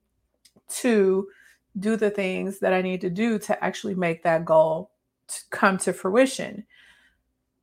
to 0.69 1.29
do 1.79 1.97
the 1.97 2.11
things 2.11 2.59
that 2.59 2.73
I 2.73 2.83
need 2.83 3.01
to 3.03 3.11
do 3.11 3.39
to 3.39 3.65
actually 3.65 3.95
make 3.95 4.23
that 4.25 4.45
goal 4.45 4.91
come 5.51 5.79
to 5.79 5.93
fruition. 5.93 6.67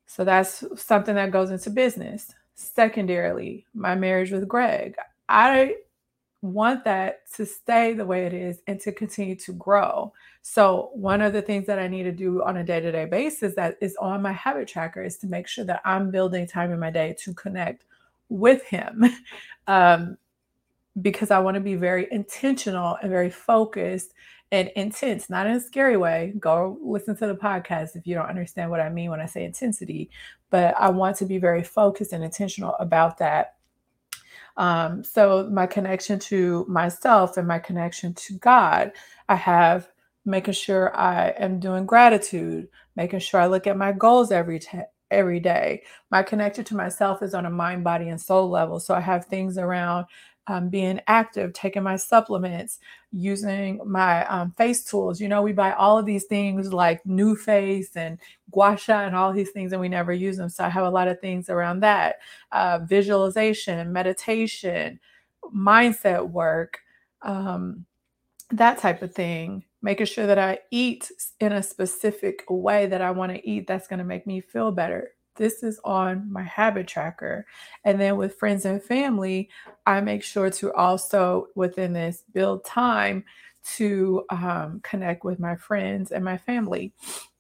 So 0.10 0.24
that's 0.24 0.64
something 0.76 1.14
that 1.14 1.30
goes 1.30 1.52
into 1.52 1.70
business. 1.70 2.34
Secondarily, 2.56 3.68
my 3.76 3.94
marriage 3.94 4.32
with 4.32 4.48
Greg. 4.48 4.96
I 5.30 5.76
want 6.42 6.84
that 6.86 7.32
to 7.36 7.46
stay 7.46 7.94
the 7.94 8.08
way 8.08 8.26
it 8.26 8.34
is 8.34 8.60
and 8.66 8.80
to 8.80 8.92
continue 8.92 9.36
to 9.36 9.54
grow. 9.54 10.12
So 10.42 10.90
one 10.94 11.22
of 11.22 11.32
the 11.32 11.44
things 11.44 11.68
that 11.68 11.78
I 11.78 11.88
need 11.88 12.04
to 12.04 12.12
do 12.12 12.44
on 12.44 12.58
a 12.58 12.64
day-to-day 12.64 13.06
basis 13.06 13.54
that 13.54 13.78
is 13.82 13.96
on 13.98 14.24
my 14.24 14.32
habit 14.32 14.68
tracker 14.68 15.04
is 15.04 15.20
to 15.20 15.28
make 15.28 15.48
sure 15.48 15.64
that 15.66 15.82
I'm 15.86 16.10
building 16.10 16.48
time 16.48 16.72
in 16.72 16.80
my 16.80 16.90
day 16.90 17.16
to 17.20 17.34
connect 17.36 17.86
with 18.30 18.64
him. 18.64 19.06
Um, 19.68 20.18
because 21.02 21.32
I 21.32 21.40
want 21.40 21.56
to 21.56 21.62
be 21.62 21.76
very 21.76 22.08
intentional 22.12 22.98
and 23.02 23.10
very 23.10 23.30
focused 23.30 24.14
and 24.52 24.70
intense, 24.76 25.30
not 25.30 25.46
in 25.46 25.56
a 25.56 25.60
scary 25.60 25.98
way. 25.98 26.34
Go 26.40 26.80
listen 26.82 27.16
to 27.18 27.28
the 27.28 27.36
podcast 27.36 27.96
if 27.96 28.08
you 28.08 28.16
don't 28.16 28.30
understand 28.30 28.72
what 28.72 28.80
I 28.80 28.90
mean 28.90 29.12
when 29.12 29.22
I 29.22 29.28
say 29.28 29.44
intensity. 29.46 30.10
But 30.50 30.76
I 30.80 30.90
want 30.90 31.18
to 31.18 31.26
be 31.26 31.38
very 31.38 31.64
focused 31.64 32.14
and 32.14 32.24
intentional 32.24 32.76
about 32.80 33.20
that 33.20 33.54
um, 34.60 35.06
so 35.06 35.50
my 35.50 35.66
connection 35.68 36.20
to 36.20 36.66
myself 36.68 37.38
and 37.38 37.48
my 37.48 37.60
connection 37.60 38.14
to 38.16 38.34
God, 38.34 38.92
I 39.30 39.36
have 39.36 39.90
making 40.26 40.54
sure 40.54 40.96
I 40.96 41.30
am 41.30 41.62
doing 41.62 41.86
gratitude, 41.86 42.68
making 42.98 43.20
sure 43.20 43.40
I 43.40 43.48
look 43.48 43.68
at 43.68 43.78
my 43.78 43.94
goals 43.94 44.32
every 44.34 44.60
t- 44.60 44.82
every 45.10 45.40
day. 45.40 45.82
My 46.12 46.22
connection 46.22 46.66
to 46.66 46.76
myself 46.76 47.24
is 47.24 47.34
on 47.34 47.46
a 47.46 47.50
mind, 47.50 47.86
body, 47.86 48.10
and 48.10 48.20
soul 48.22 48.50
level. 48.50 48.82
So 48.82 48.94
I 48.94 49.00
have 49.00 49.26
things 49.26 49.58
around 49.58 50.08
um, 50.50 50.68
being 50.68 51.00
active, 51.08 51.54
taking 51.54 51.84
my 51.84 51.96
supplements, 51.96 52.80
using 53.12 53.80
my 53.86 54.26
um, 54.26 54.52
face 54.58 54.84
tools. 54.84 55.22
You 55.22 55.28
know, 55.28 55.44
we 55.44 55.54
buy 55.54 55.74
all 55.74 55.98
of 55.98 56.08
these 56.08 56.26
things 56.26 56.74
like 56.74 57.04
NuFace 57.04 57.96
and 57.96 58.18
Gua 58.52 58.76
Sha 58.76 59.02
and 59.02 59.16
all 59.16 59.32
these 59.32 59.52
things, 59.52 59.72
and 59.72 59.80
we 59.80 59.90
never 59.90 60.12
use 60.12 60.38
them. 60.38 60.50
So 60.50 60.64
I 60.64 60.70
have 60.70 60.86
a 60.86 60.90
lot 60.90 61.08
of 61.08 61.22
things 61.22 61.50
around 61.50 61.82
that 61.82 62.16
uh, 62.52 62.80
visualization, 62.84 63.94
meditation, 63.94 65.00
mindset 65.56 66.28
work, 66.28 66.80
um, 67.22 67.86
that 68.50 68.80
type 68.80 69.04
of 69.04 69.14
thing. 69.14 69.64
Making 69.82 70.08
sure 70.08 70.28
that 70.28 70.40
I 70.40 70.60
eat 70.72 71.10
in 71.40 71.54
a 71.54 71.64
specific 71.64 72.44
way 72.50 72.88
that 72.88 73.02
I 73.02 73.12
want 73.12 73.32
to 73.32 73.50
eat 73.50 73.66
that's 73.66 73.88
going 73.88 74.00
to 74.00 74.04
make 74.04 74.28
me 74.28 74.42
feel 74.42 74.74
better 74.74 75.12
this 75.40 75.64
is 75.64 75.80
on 75.84 76.32
my 76.32 76.44
habit 76.44 76.88
tracker. 76.88 77.48
And 77.84 78.00
then 78.00 78.18
with 78.18 78.38
friends 78.38 78.66
and 78.66 78.84
family, 78.84 79.50
I 79.88 80.02
make 80.02 80.22
sure 80.22 80.52
to 80.52 80.72
also 80.74 81.48
within 81.56 81.94
this 81.94 82.24
build 82.32 82.64
time 82.64 83.24
to 83.78 84.24
um, 84.30 84.82
connect 84.84 85.24
with 85.24 85.40
my 85.40 85.56
friends 85.56 86.12
and 86.12 86.24
my 86.24 86.38
family. 86.38 86.94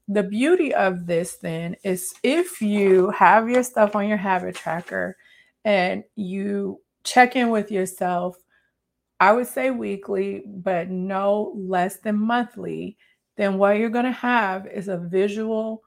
The 0.08 0.24
beauty 0.24 0.74
of 0.74 1.06
this 1.06 1.36
then 1.36 1.75
is 1.84 2.15
if 2.24 2.62
you 2.62 3.12
have 3.12 3.48
your 3.48 3.62
stuff 3.62 3.96
on 3.96 4.08
your 4.08 4.18
habit 4.18 4.56
tracker 4.56 5.15
and 5.63 6.03
you 6.15 6.82
check 7.03 7.36
in 7.36 7.50
with 7.50 7.72
yourself, 7.72 8.38
I 9.20 9.34
would 9.34 9.48
say 9.48 9.70
weekly, 9.70 10.44
but 10.48 10.89
no 10.89 11.53
less 11.56 11.98
than 11.98 12.15
monthly, 12.15 12.98
then 13.38 13.58
what 13.58 13.77
you're 13.77 13.89
going 13.89 14.06
to 14.06 14.12
have 14.12 14.65
is 14.68 14.88
a 14.88 14.98
visual 14.98 15.84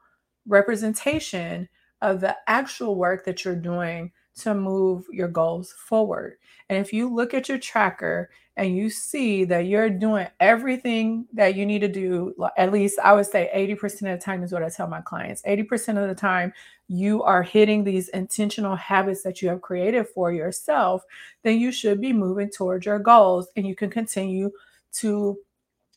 representation 0.47 1.67
of 2.03 2.19
the 2.19 2.35
actual 2.47 2.95
work 2.95 3.25
that 3.25 3.43
you're 3.43 3.55
doing 3.55 4.11
to 4.35 4.53
move 4.53 5.05
your 5.11 5.27
goals 5.27 5.73
forward. 5.73 6.37
And 6.69 6.77
if 6.77 6.91
you 6.91 7.11
look 7.11 7.33
at 7.33 7.47
your 7.47 7.57
tracker 7.57 8.29
and 8.57 8.75
you 8.75 8.89
see 8.89 9.45
that 9.45 9.65
you're 9.67 9.89
doing 9.89 10.27
everything 10.39 11.25
that 11.33 11.55
you 11.55 11.65
need 11.65 11.79
to 11.79 11.87
do, 11.87 12.35
at 12.57 12.71
least 12.71 12.99
I 12.99 13.13
would 13.13 13.25
say 13.25 13.49
80% 13.55 14.13
of 14.13 14.19
the 14.19 14.23
time 14.23 14.43
is 14.43 14.51
what 14.51 14.63
I 14.63 14.69
tell 14.69 14.87
my 14.87 15.01
clients. 15.01 15.41
80% 15.43 16.01
of 16.01 16.09
the 16.09 16.15
time, 16.15 16.53
you 16.87 17.23
are 17.23 17.41
hitting 17.41 17.83
these 17.83 18.09
intentional 18.09 18.75
habits 18.75 19.23
that 19.23 19.41
you 19.41 19.49
have 19.49 19.61
created 19.61 20.07
for 20.07 20.31
yourself, 20.31 21.03
then 21.43 21.59
you 21.59 21.71
should 21.71 22.01
be 22.01 22.13
moving 22.13 22.49
towards 22.49 22.85
your 22.85 22.99
goals 22.99 23.47
and 23.55 23.65
you 23.65 23.75
can 23.75 23.89
continue 23.89 24.51
to 24.93 25.37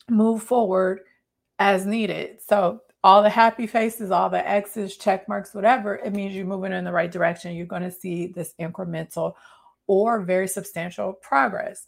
move 0.09 0.41
forward 0.41 1.01
as 1.59 1.85
needed. 1.85 2.39
So 2.41 2.81
all 3.07 3.23
the 3.23 3.29
happy 3.29 3.65
faces, 3.65 4.11
all 4.11 4.29
the 4.29 4.45
X's, 4.45 4.97
check 4.97 5.29
marks, 5.29 5.53
whatever, 5.53 5.95
it 5.95 6.11
means 6.11 6.35
you're 6.35 6.45
moving 6.45 6.73
in 6.73 6.83
the 6.83 6.91
right 6.91 7.09
direction. 7.09 7.55
You're 7.55 7.65
going 7.65 7.83
to 7.83 7.89
see 7.89 8.27
this 8.27 8.53
incremental 8.59 9.35
or 9.87 10.23
very 10.23 10.45
substantial 10.45 11.13
progress. 11.13 11.87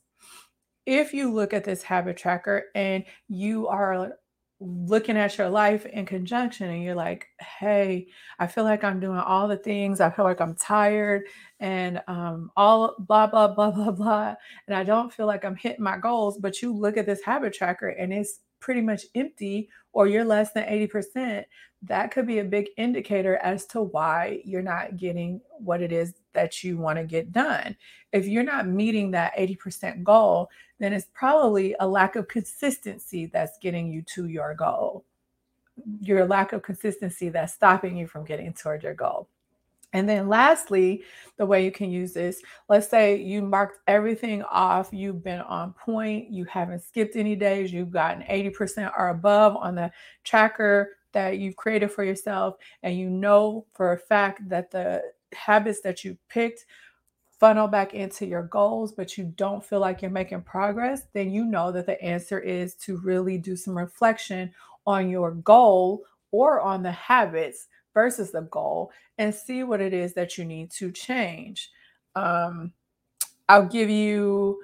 If 0.85 1.13
you 1.13 1.33
look 1.33 1.53
at 1.53 1.65
this 1.65 1.83
habit 1.83 2.15
tracker 2.15 2.67
and 2.73 3.03
you 3.27 3.67
are 3.67 4.13
looking 4.61 5.17
at 5.17 5.37
your 5.37 5.49
life 5.49 5.85
in 5.85 6.05
conjunction 6.05 6.69
and 6.69 6.81
you're 6.81 6.95
like, 6.95 7.27
hey, 7.41 8.07
I 8.39 8.47
feel 8.47 8.63
like 8.63 8.85
I'm 8.85 9.01
doing 9.01 9.19
all 9.19 9.49
the 9.49 9.57
things. 9.57 9.99
I 9.99 10.11
feel 10.11 10.23
like 10.23 10.39
I'm 10.39 10.55
tired 10.55 11.23
and 11.59 12.01
um, 12.07 12.49
all 12.55 12.95
blah, 12.97 13.27
blah, 13.27 13.49
blah, 13.49 13.71
blah, 13.71 13.91
blah. 13.91 14.35
And 14.67 14.75
I 14.75 14.85
don't 14.85 15.11
feel 15.11 15.25
like 15.25 15.43
I'm 15.43 15.57
hitting 15.57 15.83
my 15.83 15.97
goals. 15.97 16.37
But 16.37 16.61
you 16.61 16.73
look 16.73 16.95
at 16.95 17.05
this 17.05 17.23
habit 17.23 17.53
tracker 17.53 17.89
and 17.89 18.13
it's 18.13 18.39
pretty 18.59 18.81
much 18.81 19.03
empty 19.15 19.69
or 19.93 20.07
you're 20.07 20.25
less 20.25 20.51
than 20.51 20.65
80%, 20.65 21.45
that 21.83 22.11
could 22.11 22.27
be 22.27 22.39
a 22.39 22.43
big 22.43 22.69
indicator 22.77 23.37
as 23.37 23.65
to 23.67 23.81
why 23.81 24.41
you're 24.43 24.61
not 24.61 24.97
getting 24.97 25.41
what 25.57 25.81
it 25.81 25.91
is 25.91 26.13
that 26.33 26.63
you 26.63 26.77
want 26.77 26.99
to 26.99 27.05
get 27.05 27.31
done. 27.31 27.75
If 28.11 28.27
you're 28.27 28.43
not 28.43 28.67
meeting 28.67 29.11
that 29.11 29.35
80% 29.37 30.03
goal, 30.03 30.49
then 30.79 30.93
it's 30.93 31.07
probably 31.13 31.75
a 31.79 31.87
lack 31.87 32.15
of 32.15 32.27
consistency 32.27 33.27
that's 33.27 33.57
getting 33.59 33.91
you 33.91 34.01
to 34.13 34.27
your 34.27 34.53
goal. 34.53 35.05
Your 36.01 36.25
lack 36.25 36.53
of 36.53 36.61
consistency 36.61 37.29
that's 37.29 37.53
stopping 37.53 37.95
you 37.95 38.07
from 38.07 38.25
getting 38.25 38.53
toward 38.53 38.83
your 38.83 38.93
goal. 38.93 39.29
And 39.93 40.07
then 40.07 40.27
lastly, 40.27 41.03
the 41.37 41.45
way 41.45 41.65
you 41.65 41.71
can 41.71 41.89
use 41.89 42.13
this, 42.13 42.41
let's 42.67 42.87
say 42.87 43.15
you 43.15 43.41
marked 43.41 43.79
everything 43.87 44.43
off, 44.43 44.89
you've 44.91 45.23
been 45.23 45.41
on 45.41 45.73
point, 45.73 46.29
you 46.29 46.45
haven't 46.45 46.83
skipped 46.83 47.15
any 47.15 47.35
days, 47.35 47.73
you've 47.73 47.91
gotten 47.91 48.23
80% 48.23 48.91
or 48.97 49.09
above 49.09 49.55
on 49.55 49.75
the 49.75 49.91
tracker 50.23 50.97
that 51.11 51.39
you've 51.39 51.55
created 51.55 51.91
for 51.91 52.03
yourself, 52.03 52.55
and 52.83 52.97
you 52.97 53.09
know 53.09 53.65
for 53.73 53.93
a 53.93 53.97
fact 53.97 54.47
that 54.47 54.69
the 54.69 55.01
habits 55.33 55.81
that 55.81 56.03
you 56.03 56.17
picked 56.27 56.65
funnel 57.39 57.67
back 57.67 57.93
into 57.93 58.25
your 58.25 58.43
goals, 58.43 58.91
but 58.91 59.17
you 59.17 59.23
don't 59.37 59.65
feel 59.65 59.79
like 59.79 60.01
you're 60.01 60.11
making 60.11 60.41
progress, 60.41 61.03
then 61.13 61.31
you 61.31 61.45
know 61.45 61.71
that 61.71 61.85
the 61.85 61.99
answer 62.01 62.39
is 62.39 62.75
to 62.75 62.97
really 62.97 63.37
do 63.37 63.55
some 63.55 63.75
reflection 63.75 64.53
on 64.85 65.09
your 65.09 65.31
goal 65.31 66.03
or 66.31 66.61
on 66.61 66.83
the 66.83 66.91
habits 66.91 67.67
versus 67.99 68.31
the 68.31 68.43
goal 68.43 68.89
and 69.17 69.35
see 69.35 69.61
what 69.63 69.81
it 69.81 69.93
is 69.93 70.13
that 70.13 70.37
you 70.37 70.45
need 70.45 70.71
to 70.71 70.89
change. 70.89 71.69
Um, 72.15 72.71
I'll 73.49 73.65
give 73.65 73.89
you, 73.89 74.61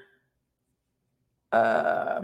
uh, 1.51 2.21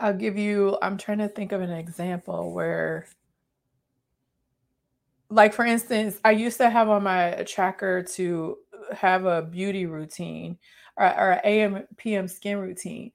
I'll 0.00 0.14
give 0.14 0.36
you, 0.36 0.76
I'm 0.82 0.96
trying 0.96 1.18
to 1.18 1.28
think 1.28 1.52
of 1.52 1.60
an 1.60 1.70
example 1.70 2.52
where, 2.52 3.06
like, 5.30 5.54
for 5.54 5.64
instance, 5.64 6.18
I 6.24 6.32
used 6.32 6.58
to 6.58 6.68
have 6.68 6.88
on 6.88 7.04
my 7.04 7.44
tracker 7.46 8.02
to 8.16 8.58
have 8.90 9.26
a 9.26 9.42
beauty 9.42 9.86
routine 9.86 10.58
or, 10.96 11.06
or 11.06 11.40
AM, 11.44 11.86
PM 11.96 12.26
skin 12.26 12.58
routine 12.58 13.12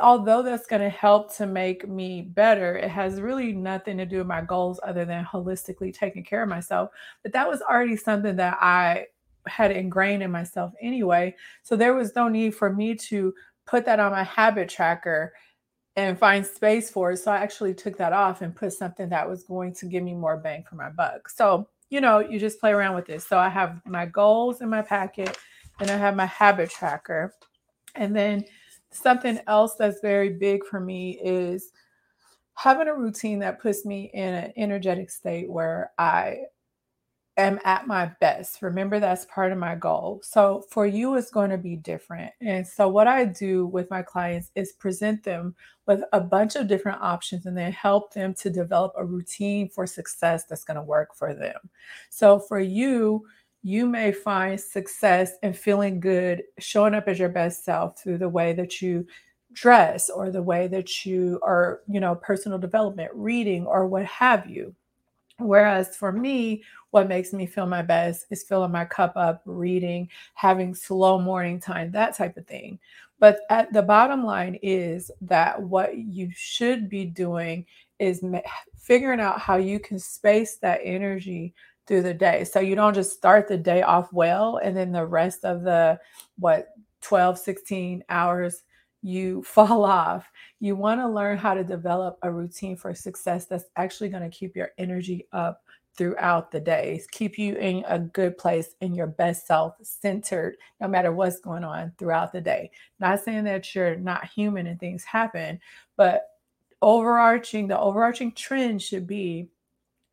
although 0.00 0.42
that's 0.42 0.66
going 0.66 0.82
to 0.82 0.90
help 0.90 1.34
to 1.36 1.46
make 1.46 1.88
me 1.88 2.22
better, 2.22 2.76
it 2.76 2.90
has 2.90 3.20
really 3.20 3.52
nothing 3.52 3.96
to 3.98 4.06
do 4.06 4.18
with 4.18 4.26
my 4.26 4.42
goals 4.42 4.80
other 4.82 5.04
than 5.04 5.24
holistically 5.24 5.94
taking 5.94 6.24
care 6.24 6.42
of 6.42 6.48
myself. 6.48 6.90
But 7.22 7.32
that 7.32 7.48
was 7.48 7.62
already 7.62 7.96
something 7.96 8.36
that 8.36 8.58
I 8.60 9.06
had 9.46 9.70
ingrained 9.70 10.22
in 10.22 10.30
myself 10.30 10.72
anyway. 10.82 11.34
So 11.62 11.74
there 11.74 11.94
was 11.94 12.14
no 12.14 12.28
need 12.28 12.54
for 12.54 12.72
me 12.72 12.94
to 12.96 13.32
put 13.66 13.86
that 13.86 14.00
on 14.00 14.12
my 14.12 14.24
habit 14.24 14.68
tracker 14.68 15.32
and 15.96 16.18
find 16.18 16.46
space 16.46 16.90
for 16.90 17.12
it. 17.12 17.16
So 17.16 17.32
I 17.32 17.38
actually 17.38 17.74
took 17.74 17.96
that 17.96 18.12
off 18.12 18.42
and 18.42 18.54
put 18.54 18.72
something 18.72 19.08
that 19.08 19.28
was 19.28 19.42
going 19.44 19.74
to 19.74 19.86
give 19.86 20.02
me 20.04 20.14
more 20.14 20.36
bang 20.36 20.64
for 20.68 20.76
my 20.76 20.90
buck. 20.90 21.28
So, 21.28 21.68
you 21.90 22.00
know, 22.00 22.18
you 22.18 22.38
just 22.38 22.60
play 22.60 22.72
around 22.72 22.94
with 22.94 23.06
this. 23.06 23.26
So 23.26 23.38
I 23.38 23.48
have 23.48 23.80
my 23.86 24.06
goals 24.06 24.60
in 24.60 24.68
my 24.68 24.82
packet, 24.82 25.36
and 25.80 25.90
I 25.90 25.96
have 25.96 26.14
my 26.14 26.26
habit 26.26 26.70
tracker. 26.70 27.34
And 27.94 28.14
then 28.14 28.44
something 28.90 29.40
else 29.46 29.74
that's 29.74 30.00
very 30.00 30.30
big 30.30 30.64
for 30.64 30.80
me 30.80 31.18
is 31.22 31.72
having 32.54 32.88
a 32.88 32.94
routine 32.94 33.38
that 33.40 33.60
puts 33.60 33.84
me 33.84 34.10
in 34.14 34.34
an 34.34 34.52
energetic 34.56 35.10
state 35.10 35.50
where 35.50 35.92
I 35.98 36.38
am 37.38 37.60
at 37.64 37.86
my 37.86 38.10
best. 38.20 38.60
Remember, 38.62 38.98
that's 38.98 39.24
part 39.26 39.52
of 39.52 39.58
my 39.58 39.76
goal. 39.76 40.20
So 40.24 40.64
for 40.70 40.86
you, 40.86 41.14
it's 41.14 41.30
going 41.30 41.50
to 41.50 41.56
be 41.56 41.76
different. 41.76 42.32
And 42.40 42.66
so, 42.66 42.88
what 42.88 43.06
I 43.06 43.24
do 43.24 43.66
with 43.66 43.88
my 43.90 44.02
clients 44.02 44.50
is 44.56 44.72
present 44.72 45.22
them 45.22 45.54
with 45.86 46.02
a 46.12 46.20
bunch 46.20 46.56
of 46.56 46.66
different 46.66 47.00
options 47.00 47.46
and 47.46 47.56
then 47.56 47.72
help 47.72 48.12
them 48.12 48.34
to 48.34 48.50
develop 48.50 48.92
a 48.96 49.04
routine 49.04 49.68
for 49.68 49.86
success 49.86 50.44
that's 50.44 50.64
going 50.64 50.76
to 50.76 50.82
work 50.82 51.14
for 51.14 51.32
them. 51.32 51.58
So, 52.10 52.40
for 52.40 52.58
you, 52.58 53.24
you 53.62 53.86
may 53.86 54.12
find 54.12 54.60
success 54.60 55.32
and 55.42 55.56
feeling 55.56 56.00
good 56.00 56.42
showing 56.58 56.94
up 56.94 57.08
as 57.08 57.18
your 57.18 57.28
best 57.28 57.64
self 57.64 58.00
through 58.00 58.18
the 58.18 58.28
way 58.28 58.52
that 58.52 58.80
you 58.80 59.06
dress 59.52 60.10
or 60.10 60.30
the 60.30 60.42
way 60.42 60.68
that 60.68 61.04
you 61.04 61.40
are, 61.42 61.80
you 61.88 62.00
know, 62.00 62.14
personal 62.14 62.58
development, 62.58 63.10
reading, 63.14 63.66
or 63.66 63.86
what 63.86 64.04
have 64.04 64.48
you. 64.48 64.74
Whereas 65.38 65.96
for 65.96 66.10
me, 66.12 66.64
what 66.90 67.08
makes 67.08 67.32
me 67.32 67.46
feel 67.46 67.66
my 67.66 67.82
best 67.82 68.26
is 68.30 68.42
filling 68.42 68.72
my 68.72 68.84
cup 68.84 69.12
up, 69.16 69.42
reading, 69.44 70.08
having 70.34 70.74
slow 70.74 71.18
morning 71.18 71.60
time, 71.60 71.92
that 71.92 72.16
type 72.16 72.36
of 72.36 72.46
thing. 72.46 72.78
But 73.20 73.40
at 73.50 73.72
the 73.72 73.82
bottom 73.82 74.24
line 74.24 74.58
is 74.62 75.10
that 75.22 75.60
what 75.60 75.96
you 75.96 76.30
should 76.34 76.88
be 76.88 77.04
doing 77.04 77.66
is 77.98 78.24
figuring 78.76 79.20
out 79.20 79.40
how 79.40 79.56
you 79.56 79.80
can 79.80 79.98
space 79.98 80.56
that 80.56 80.80
energy 80.82 81.54
through 81.88 82.02
the 82.02 82.14
day. 82.14 82.44
So 82.44 82.60
you 82.60 82.76
don't 82.76 82.94
just 82.94 83.12
start 83.12 83.48
the 83.48 83.56
day 83.56 83.82
off 83.82 84.12
well 84.12 84.58
and 84.58 84.76
then 84.76 84.92
the 84.92 85.06
rest 85.06 85.44
of 85.44 85.62
the 85.62 85.98
what 86.38 86.68
12, 87.00 87.38
16 87.38 88.04
hours 88.10 88.62
you 89.02 89.42
fall 89.46 89.84
off. 89.84 90.30
You 90.60 90.76
want 90.76 91.00
to 91.00 91.08
learn 91.08 91.38
how 91.38 91.54
to 91.54 91.64
develop 91.64 92.18
a 92.22 92.30
routine 92.30 92.76
for 92.76 92.94
success 92.94 93.46
that's 93.46 93.64
actually 93.76 94.10
going 94.10 94.30
to 94.30 94.36
keep 94.36 94.54
your 94.54 94.70
energy 94.78 95.26
up 95.32 95.62
throughout 95.96 96.52
the 96.52 96.60
days, 96.60 97.08
keep 97.10 97.36
you 97.36 97.56
in 97.56 97.84
a 97.88 97.98
good 97.98 98.38
place 98.38 98.76
in 98.80 98.94
your 98.94 99.08
best 99.08 99.48
self 99.48 99.74
centered, 99.82 100.56
no 100.80 100.86
matter 100.86 101.10
what's 101.10 101.40
going 101.40 101.64
on 101.64 101.92
throughout 101.98 102.32
the 102.32 102.40
day. 102.40 102.70
Not 103.00 103.18
saying 103.18 103.42
that 103.44 103.74
you're 103.74 103.96
not 103.96 104.28
human 104.28 104.68
and 104.68 104.78
things 104.78 105.02
happen, 105.02 105.58
but 105.96 106.28
overarching, 106.80 107.66
the 107.66 107.78
overarching 107.78 108.30
trend 108.30 108.80
should 108.80 109.08
be 109.08 109.48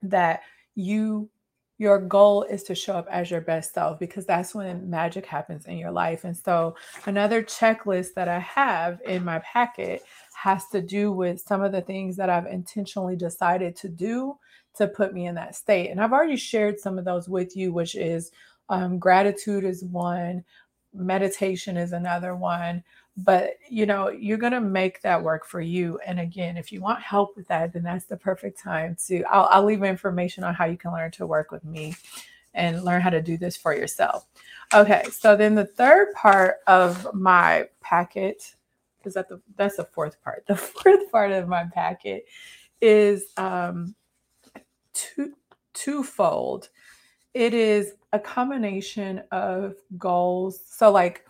that 0.01 0.41
you 0.74 1.29
your 1.77 2.00
goal 2.00 2.44
is 2.44 2.63
to 2.63 2.75
show 2.75 2.94
up 2.94 3.08
as 3.12 3.29
your 3.29 3.41
best 3.41 3.74
self 3.74 4.00
because 4.00 4.25
that's 4.25 4.55
when 4.55 4.89
magic 4.89 5.25
happens 5.25 5.65
in 5.65 5.77
your 5.77 5.91
life. 5.91 6.24
And 6.24 6.36
so, 6.36 6.75
another 7.05 7.44
checklist 7.44 8.13
that 8.15 8.27
I 8.27 8.39
have 8.39 9.01
in 9.05 9.25
my 9.25 9.39
packet 9.39 10.03
has 10.36 10.67
to 10.67 10.82
do 10.82 11.12
with 11.12 11.41
some 11.41 11.62
of 11.62 11.72
the 11.72 11.82
things 11.82 12.15
that 12.17 12.29
I've 12.29 12.46
intentionally 12.46 13.15
decided 13.15 13.75
to 13.77 13.89
do 13.89 14.38
to 14.75 14.88
put 14.88 15.13
me 15.13 15.27
in 15.27 15.36
that 15.36 15.55
state. 15.55 15.89
And 15.89 16.00
I've 16.00 16.13
already 16.13 16.38
shared 16.38 16.79
some 16.79 16.98
of 16.98 17.05
those 17.05 17.27
with 17.27 17.55
you, 17.55 17.74
which 17.74 17.96
is 17.96 18.32
um, 18.70 18.98
gratitude 18.98 19.63
is 19.63 19.84
one, 19.84 20.44
meditation 20.96 21.78
is 21.78 21.92
another 21.92 22.36
one 22.36 22.84
but 23.18 23.54
you 23.70 23.86
know 23.86 24.10
you're 24.10 24.38
going 24.38 24.52
to 24.52 24.62
make 24.62 25.02
that 25.02 25.22
work 25.22 25.46
for 25.46 25.62
you 25.62 26.00
and 26.06 26.20
again 26.20 26.58
if 26.58 26.72
you 26.72 26.82
want 26.82 27.02
help 27.02 27.36
with 27.36 27.48
that 27.48 27.72
then 27.72 27.84
that's 27.84 28.06
the 28.06 28.18
perfect 28.18 28.62
time 28.62 28.96
to 29.08 29.24
I'll, 29.25 29.48
I'll 29.52 29.66
leave 29.66 29.84
information 29.84 30.44
on 30.44 30.54
how 30.54 30.66
you 30.66 30.78
can 30.78 30.92
learn 30.92 31.12
to 31.12 31.25
work 31.25 31.52
with 31.52 31.64
me 31.64 31.96
and 32.54 32.84
learn 32.84 33.02
how 33.02 33.10
to 33.10 33.22
do 33.22 33.38
this 33.38 33.58
for 33.58 33.75
yourself. 33.75 34.25
Okay 34.74 35.04
so 35.12 35.36
then 35.36 35.56
the 35.56 35.66
third 35.66 36.14
part 36.14 36.58
of 36.68 37.14
my 37.14 37.68
packet 37.82 38.56
is 39.06 39.14
that 39.14 39.30
the 39.30 39.42
that's 39.56 39.78
the 39.78 39.86
fourth 39.86 40.22
part. 40.24 40.44
The 40.48 40.56
fourth 40.56 41.12
part 41.12 41.32
of 41.32 41.48
my 41.48 41.66
packet 41.74 42.25
is 42.82 43.28
um 43.38 43.96
two 44.94 45.34
twofold 45.74 46.70
it 47.36 47.54
is 47.54 47.94
a 48.13 48.20
combination 48.20 49.22
of 49.32 49.75
goals 49.98 50.62
so 50.65 50.89
like 50.89 51.25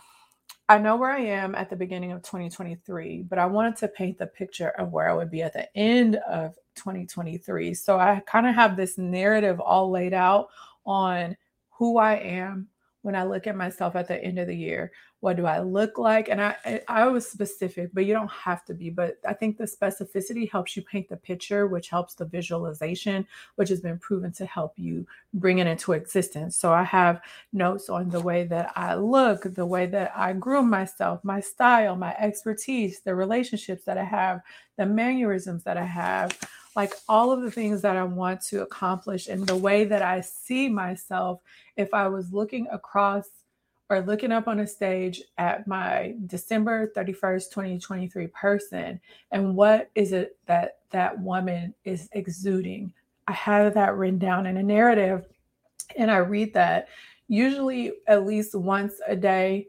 I 0.68 0.80
know 0.80 0.96
where 0.96 1.12
I 1.12 1.20
am 1.20 1.54
at 1.54 1.70
the 1.70 1.76
beginning 1.76 2.12
of 2.12 2.24
2023, 2.24 3.24
but 3.30 3.38
I 3.38 3.46
wanted 3.46 3.76
to 3.78 3.88
paint 3.88 4.18
the 4.18 4.26
picture 4.26 4.70
of 4.70 4.92
where 4.92 5.08
I 5.08 5.14
would 5.14 5.30
be 5.30 5.44
at 5.44 5.54
the 5.54 5.76
end 5.78 6.16
of 6.28 6.56
2023. 6.74 7.76
So 7.76 8.00
I 8.00 8.24
kind 8.26 8.48
of 8.48 8.56
have 8.56 8.76
this 8.76 8.98
narrative 8.98 9.60
all 9.60 9.92
laid 9.92 10.16
out 10.16 10.48
on 10.84 11.38
who 11.70 12.00
I 12.00 12.16
am, 12.16 12.68
when 13.06 13.16
I 13.16 13.24
look 13.24 13.46
at 13.46 13.56
myself 13.56 13.96
at 13.96 14.08
the 14.08 14.20
end 14.20 14.40
of 14.40 14.48
the 14.48 14.56
year. 14.56 14.92
What 15.20 15.38
do 15.38 15.46
I 15.46 15.60
look 15.60 16.00
like? 16.00 16.28
And 16.28 16.42
I 16.42 16.82
I 16.88 17.06
was 17.06 17.30
specific, 17.30 17.92
but 17.94 18.06
you 18.06 18.14
don't 18.14 18.32
have 18.32 18.66
to 18.66 18.74
be. 18.74 18.90
But 18.90 19.20
I 19.28 19.34
think 19.34 19.58
the 19.58 19.66
specificity 19.66 20.52
helps 20.52 20.76
you 20.76 20.82
paint 20.82 21.10
the 21.10 21.18
picture, 21.18 21.68
which 21.68 21.90
helps 21.90 22.16
the 22.16 22.26
visualization, 22.26 23.28
which 23.58 23.70
has 23.70 23.80
been 23.80 24.00
proven 24.00 24.32
to 24.34 24.48
help 24.48 24.74
you 24.76 25.06
bring 25.36 25.60
it 25.60 25.68
into 25.68 25.94
existence. 25.94 26.58
So 26.58 26.74
I 26.74 26.82
have 26.82 27.22
notes 27.54 27.90
on 27.90 28.10
the 28.10 28.22
way 28.22 28.44
that 28.46 28.72
I 28.76 28.96
look, 28.96 29.54
the 29.54 29.68
way 29.68 29.86
that 29.86 30.12
I 30.16 30.34
groom 30.34 30.68
myself, 30.68 31.24
my 31.24 31.42
style, 31.42 31.96
my 31.96 32.16
expertise, 32.18 33.02
the 33.02 33.14
relationships 33.14 33.84
that 33.86 34.00
I 34.00 34.04
have, 34.04 34.42
the 34.78 34.88
mannerisms 34.88 35.64
that 35.66 35.78
I 35.78 35.86
have 35.86 36.36
like 36.76 36.94
all 37.08 37.32
of 37.32 37.42
the 37.42 37.52
things 37.52 37.82
that 37.82 37.96
I 37.96 38.04
want 38.04 38.42
to 38.42 38.62
accomplish 38.62 39.28
and 39.28 39.46
the 39.46 39.56
way 39.56 39.86
that 39.86 40.02
I 40.02 40.22
see 40.22 40.68
myself 40.68 41.42
if 41.78 41.94
I 41.94 42.08
was 42.08 42.34
looking 42.34 42.68
across 42.72 43.30
or 43.90 44.02
looking 44.02 44.32
up 44.32 44.48
on 44.48 44.60
a 44.60 44.68
stage 44.68 45.22
at 45.38 45.68
my 45.68 46.16
December 46.26 46.92
31st, 46.96 47.52
2023 47.52 48.28
person 48.28 49.00
and 49.32 49.56
what 49.56 49.90
is 49.96 50.12
it 50.12 50.38
that 50.48 50.80
that 50.90 51.20
woman 51.20 51.74
is 51.84 52.10
exuding. 52.14 52.92
I 53.28 53.34
have 53.34 53.74
that 53.74 53.96
written 53.96 54.20
down 54.20 54.46
in 54.46 54.58
a 54.58 54.64
narrative 54.64 55.28
and 55.98 56.10
I 56.10 56.18
read 56.18 56.54
that 56.56 56.90
usually 57.28 57.94
at 58.08 58.26
least 58.26 58.56
once 58.56 58.96
a 59.08 59.16
day, 59.16 59.68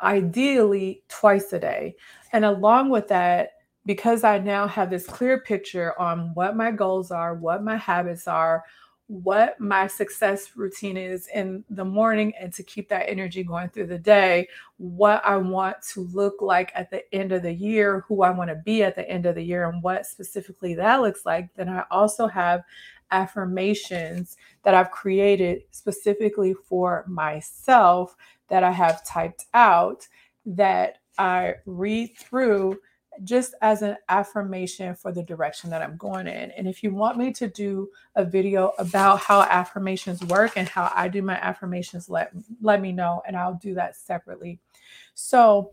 ideally 0.00 1.02
twice 1.08 1.52
a 1.52 1.58
day. 1.58 1.96
And 2.32 2.44
along 2.44 2.90
with 2.90 3.08
that, 3.08 3.52
because 3.86 4.24
I 4.24 4.38
now 4.38 4.66
have 4.66 4.90
this 4.90 5.06
clear 5.06 5.40
picture 5.40 5.98
on 5.98 6.32
what 6.34 6.56
my 6.56 6.70
goals 6.70 7.10
are, 7.10 7.34
what 7.34 7.62
my 7.62 7.76
habits 7.76 8.28
are, 8.28 8.64
what 9.06 9.58
my 9.58 9.88
success 9.88 10.52
routine 10.54 10.96
is 10.96 11.26
in 11.34 11.64
the 11.68 11.84
morning, 11.84 12.32
and 12.38 12.52
to 12.52 12.62
keep 12.62 12.88
that 12.88 13.08
energy 13.08 13.42
going 13.42 13.68
through 13.68 13.88
the 13.88 13.98
day, 13.98 14.46
what 14.76 15.20
I 15.24 15.36
want 15.36 15.78
to 15.94 16.02
look 16.12 16.34
like 16.40 16.70
at 16.76 16.90
the 16.90 17.02
end 17.12 17.32
of 17.32 17.42
the 17.42 17.52
year, 17.52 18.04
who 18.06 18.22
I 18.22 18.30
want 18.30 18.50
to 18.50 18.62
be 18.64 18.84
at 18.84 18.94
the 18.94 19.08
end 19.10 19.26
of 19.26 19.34
the 19.34 19.42
year, 19.42 19.68
and 19.68 19.82
what 19.82 20.06
specifically 20.06 20.74
that 20.74 21.00
looks 21.00 21.26
like, 21.26 21.52
then 21.56 21.68
I 21.68 21.84
also 21.90 22.28
have 22.28 22.62
affirmations 23.10 24.36
that 24.62 24.74
I've 24.74 24.92
created 24.92 25.62
specifically 25.72 26.54
for 26.54 27.04
myself 27.08 28.14
that 28.46 28.62
I 28.62 28.70
have 28.70 29.04
typed 29.04 29.46
out 29.54 30.06
that 30.46 30.98
I 31.18 31.56
read 31.66 32.16
through 32.16 32.78
just 33.24 33.54
as 33.60 33.82
an 33.82 33.96
affirmation 34.08 34.94
for 34.94 35.12
the 35.12 35.22
direction 35.22 35.70
that 35.70 35.82
I'm 35.82 35.96
going 35.96 36.26
in. 36.26 36.50
And 36.52 36.66
if 36.66 36.82
you 36.82 36.94
want 36.94 37.18
me 37.18 37.32
to 37.34 37.48
do 37.48 37.88
a 38.16 38.24
video 38.24 38.72
about 38.78 39.20
how 39.20 39.42
affirmations 39.42 40.24
work 40.24 40.52
and 40.56 40.68
how 40.68 40.90
I 40.94 41.08
do 41.08 41.22
my 41.22 41.36
affirmations, 41.36 42.08
let 42.08 42.32
let 42.60 42.80
me 42.80 42.92
know 42.92 43.22
and 43.26 43.36
I'll 43.36 43.54
do 43.54 43.74
that 43.74 43.96
separately. 43.96 44.60
So 45.14 45.72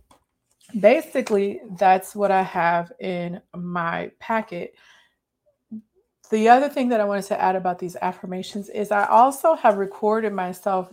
basically 0.80 1.62
that's 1.78 2.16
what 2.16 2.32
I 2.32 2.44
have 2.44 2.92
in 3.00 3.42
my 3.56 4.12
packet. 4.20 4.76
The 6.30 6.50
other 6.50 6.68
thing 6.68 6.90
that 6.90 7.00
I 7.00 7.06
wanted 7.06 7.26
to 7.26 7.42
add 7.42 7.56
about 7.56 7.80
these 7.80 7.96
affirmations 8.02 8.68
is 8.70 8.92
I 8.92 9.06
also 9.06 9.56
have 9.56 9.78
recorded 9.78 10.34
myself 10.34 10.92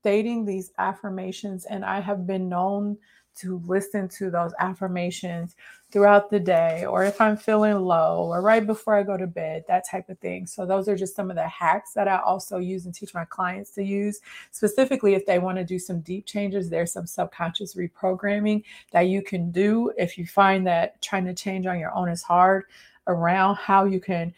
stating 0.00 0.44
these 0.44 0.72
affirmations 0.78 1.66
and 1.66 1.84
I 1.84 2.00
have 2.00 2.26
been 2.26 2.48
known 2.48 2.96
to 3.36 3.62
listen 3.66 4.08
to 4.08 4.30
those 4.30 4.52
affirmations 4.58 5.56
throughout 5.90 6.30
the 6.30 6.38
day, 6.38 6.84
or 6.84 7.04
if 7.04 7.20
I'm 7.20 7.36
feeling 7.36 7.80
low, 7.80 8.24
or 8.24 8.42
right 8.42 8.64
before 8.64 8.94
I 8.94 9.02
go 9.02 9.16
to 9.16 9.26
bed, 9.26 9.64
that 9.66 9.88
type 9.88 10.08
of 10.08 10.18
thing. 10.18 10.46
So, 10.46 10.64
those 10.64 10.88
are 10.88 10.96
just 10.96 11.16
some 11.16 11.30
of 11.30 11.36
the 11.36 11.48
hacks 11.48 11.92
that 11.94 12.08
I 12.08 12.18
also 12.18 12.58
use 12.58 12.86
and 12.86 12.94
teach 12.94 13.14
my 13.14 13.24
clients 13.24 13.70
to 13.72 13.82
use. 13.82 14.20
Specifically, 14.50 15.14
if 15.14 15.26
they 15.26 15.38
want 15.38 15.58
to 15.58 15.64
do 15.64 15.78
some 15.78 16.00
deep 16.00 16.26
changes, 16.26 16.68
there's 16.70 16.92
some 16.92 17.06
subconscious 17.06 17.74
reprogramming 17.74 18.62
that 18.92 19.08
you 19.08 19.22
can 19.22 19.50
do 19.50 19.92
if 19.96 20.16
you 20.16 20.26
find 20.26 20.66
that 20.66 21.00
trying 21.02 21.24
to 21.24 21.34
change 21.34 21.66
on 21.66 21.78
your 21.78 21.94
own 21.94 22.08
is 22.08 22.22
hard 22.22 22.64
around 23.06 23.56
how 23.56 23.84
you 23.84 24.00
can 24.00 24.32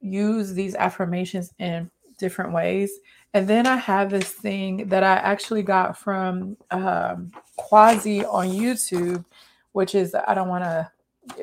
use 0.00 0.52
these 0.52 0.74
affirmations 0.74 1.52
in 1.58 1.90
different 2.18 2.52
ways. 2.52 2.90
And 3.34 3.48
then 3.48 3.66
I 3.66 3.76
have 3.76 4.10
this 4.10 4.30
thing 4.30 4.88
that 4.88 5.02
I 5.02 5.14
actually 5.16 5.62
got 5.62 5.98
from 5.98 6.56
um, 6.70 7.32
Quasi 7.56 8.24
on 8.24 8.48
YouTube, 8.48 9.24
which 9.72 9.94
is 9.94 10.14
I 10.14 10.34
don't 10.34 10.48
want 10.48 10.64
to. 10.64 10.90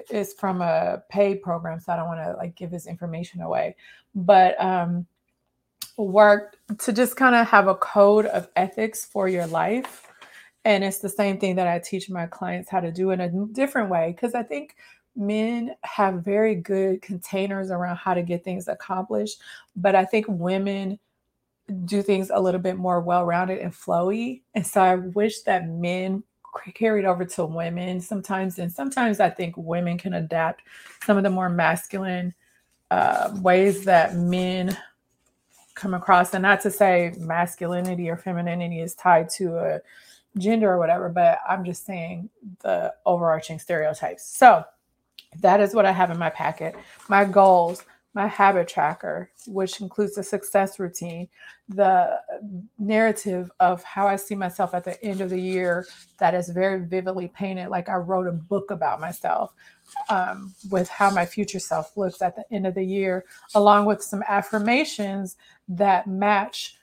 It's 0.10 0.34
from 0.34 0.62
a 0.62 1.02
paid 1.10 1.42
program, 1.42 1.80
so 1.80 1.92
I 1.92 1.96
don't 1.96 2.08
want 2.08 2.22
to 2.22 2.38
like 2.38 2.56
give 2.56 2.72
this 2.72 2.88
information 2.88 3.42
away. 3.42 3.76
But 4.16 4.62
um, 4.64 5.06
work 5.98 6.56
to 6.80 6.94
just 6.94 7.16
kind 7.16 7.36
of 7.36 7.48
have 7.48 7.68
a 7.68 7.76
code 7.76 8.26
of 8.28 8.48
ethics 8.56 9.04
for 9.04 9.28
your 9.28 9.48
life, 9.48 10.08
and 10.64 10.84
it's 10.84 11.00
the 11.00 11.10
same 11.10 11.40
thing 11.40 11.56
that 11.56 11.68
I 11.68 11.80
teach 11.80 12.10
my 12.10 12.28
clients 12.28 12.70
how 12.70 12.80
to 12.80 12.92
do 12.92 13.12
in 13.12 13.22
a 13.22 13.30
different 13.48 13.90
way 13.90 14.14
because 14.16 14.34
I 14.36 14.44
think 14.44 14.76
men 15.16 15.76
have 15.84 16.24
very 16.24 16.56
good 16.56 17.02
containers 17.02 17.72
around 17.72 17.98
how 17.98 18.14
to 18.14 18.22
get 18.22 18.44
things 18.44 18.68
accomplished, 18.68 19.42
but 19.76 19.96
I 19.96 20.06
think 20.06 20.26
women 20.28 21.00
do 21.86 22.02
things 22.02 22.32
a 22.34 22.40
little 22.40 22.60
bit 22.60 22.78
more 22.78 23.00
well-rounded 23.00 23.60
and 23.60 23.74
flowy. 23.74 24.42
And 24.56 24.66
so 24.66 24.82
I 24.82 24.96
wish 24.96 25.42
that 25.42 25.68
men 25.68 26.24
carried 26.74 27.06
over 27.06 27.24
to 27.24 27.46
women 27.46 28.02
sometimes 28.02 28.60
and 28.60 28.70
sometimes 28.70 29.22
i 29.22 29.30
think 29.30 29.56
women 29.56 29.98
can 29.98 30.16
adapt 30.16 30.62
some 31.02 31.16
of 31.16 31.24
the 31.24 31.30
more 31.30 31.48
masculine 31.48 32.34
uh, 32.92 33.32
ways 33.42 33.86
that 33.86 34.16
men 34.16 34.78
come 35.76 35.94
across 35.94 36.34
and 36.34 36.42
not 36.42 36.62
to 36.62 36.70
say 36.70 37.14
masculinity 37.18 38.10
or 38.10 38.18
femininity 38.18 38.82
is 38.82 38.94
tied 38.94 39.30
to 39.30 39.58
a 39.58 39.82
gender 40.38 40.72
or 40.72 40.78
whatever, 40.78 41.10
but 41.10 41.40
I'm 41.48 41.66
just 41.66 41.86
saying 41.86 42.30
the 42.62 42.94
overarching 43.06 43.60
stereotypes. 43.60 44.26
So 44.26 44.64
that 45.40 45.60
is 45.60 45.74
what 45.74 45.86
I 45.86 45.92
have 45.92 46.12
in 46.12 46.20
my 46.20 46.30
packet. 46.30 46.76
My 47.10 47.26
goals, 47.26 47.84
my 48.14 48.28
habit 48.28 48.68
tracker, 48.68 49.32
which 49.48 49.80
includes 49.80 50.16
the 50.16 50.24
success 50.24 50.80
routine, 50.80 51.30
the 51.70 52.20
narrative 52.78 53.50
of 53.62 53.84
how 53.84 54.08
I 54.08 54.18
see 54.18 54.36
myself 54.36 54.74
at 54.74 54.84
the 54.84 55.02
end 55.04 55.22
of 55.22 55.30
the 55.30 55.40
year 55.40 55.88
that 56.20 56.34
is 56.34 56.50
very 56.50 56.86
vividly 56.86 57.30
painted, 57.30 57.70
like 57.70 57.88
I 57.88 57.96
wrote 57.96 58.28
a 58.28 58.34
book 58.34 58.72
about 58.72 59.00
myself. 59.00 59.54
Um, 60.10 60.56
with 60.70 60.88
how 60.88 61.10
my 61.10 61.26
future 61.26 61.60
self 61.60 61.98
looks 61.98 62.22
at 62.22 62.38
the 62.38 62.46
end 62.50 62.66
of 62.66 62.76
the 62.76 62.84
year, 62.84 63.26
along 63.56 63.88
with 63.88 64.02
some 64.02 64.24
affirmations 64.26 65.36
that 65.68 66.08
match 66.08 66.78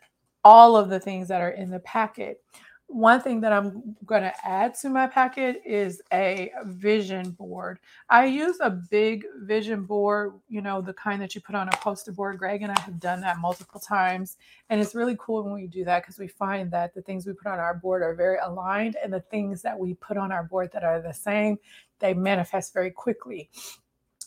all 0.45 0.77
of 0.77 0.91
the 0.91 1.01
things 1.01 1.29
that 1.29 1.41
are 1.41 1.51
in 1.51 1.71
the 1.71 1.81
packet 1.81 2.43
one 2.89 3.21
thing 3.21 3.41
that 3.43 3.53
I'm 3.53 3.95
going 4.07 4.23
to 4.23 4.33
add 4.45 4.75
to 4.77 4.89
my 4.89 5.07
packet 5.07 5.61
is 5.65 6.01
a 6.11 6.51
vision 6.65 7.31
board. 7.33 7.79
I 8.09 8.25
use 8.25 8.57
a 8.61 8.71
big 8.71 9.27
vision 9.43 9.85
board, 9.85 10.33
you 10.49 10.63
know, 10.63 10.81
the 10.81 10.95
kind 10.95 11.21
that 11.21 11.35
you 11.35 11.43
put 11.43 11.55
on 11.55 11.69
a 11.69 11.77
poster 11.77 12.13
board. 12.13 12.39
Greg 12.39 12.63
and 12.63 12.73
I 12.73 12.81
have 12.81 12.99
done 12.99 13.21
that 13.21 13.39
multiple 13.39 13.79
times. 13.79 14.39
And 14.71 14.81
it's 14.81 14.95
really 14.95 15.17
cool 15.21 15.45
when 15.45 15.53
we 15.53 15.67
do 15.67 15.85
that 15.85 16.03
because 16.03 16.19
we 16.19 16.29
find 16.29 16.71
that 16.71 16.95
the 16.95 17.03
things 17.03 17.27
we 17.27 17.35
put 17.35 17.49
on 17.49 17.59
our 17.59 17.75
board 17.75 18.03
are 18.03 18.15
very 18.15 18.39
aligned, 18.43 18.97
and 19.03 19.13
the 19.13 19.21
things 19.21 19.61
that 19.63 19.79
we 19.79 19.95
put 19.95 20.17
on 20.17 20.33
our 20.33 20.45
board 20.45 20.71
that 20.73 20.83
are 20.83 21.03
the 21.03 21.13
same, 21.13 21.59
they 21.99 22.15
manifest 22.15 22.73
very 22.73 22.91
quickly. 22.91 23.51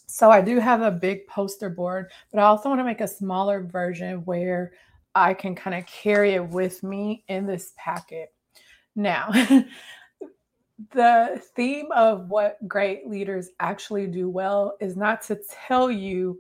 So 0.06 0.30
I 0.30 0.42
do 0.42 0.60
have 0.60 0.82
a 0.82 0.92
big 0.92 1.26
poster 1.26 1.70
board, 1.70 2.12
but 2.32 2.40
I 2.40 2.44
also 2.44 2.70
want 2.70 2.80
to 2.80 2.86
make 2.86 3.02
a 3.02 3.08
smaller 3.08 3.64
version 3.64 4.24
where 4.26 4.74
I 5.16 5.34
can 5.34 5.56
kind 5.56 5.76
of 5.76 5.86
carry 5.88 6.34
it 6.34 6.48
with 6.48 6.84
me 6.84 7.24
in 7.28 7.48
this 7.48 7.74
packet. 7.76 8.34
Now, 8.96 9.30
the 10.92 11.42
theme 11.56 11.92
of 11.92 12.30
what 12.30 12.58
great 12.68 13.08
leaders 13.08 13.50
actually 13.60 14.08
do 14.08 14.30
well 14.30 14.76
is 14.80 14.96
not 14.96 15.22
to 15.24 15.40
tell 15.68 15.92
you 15.92 16.40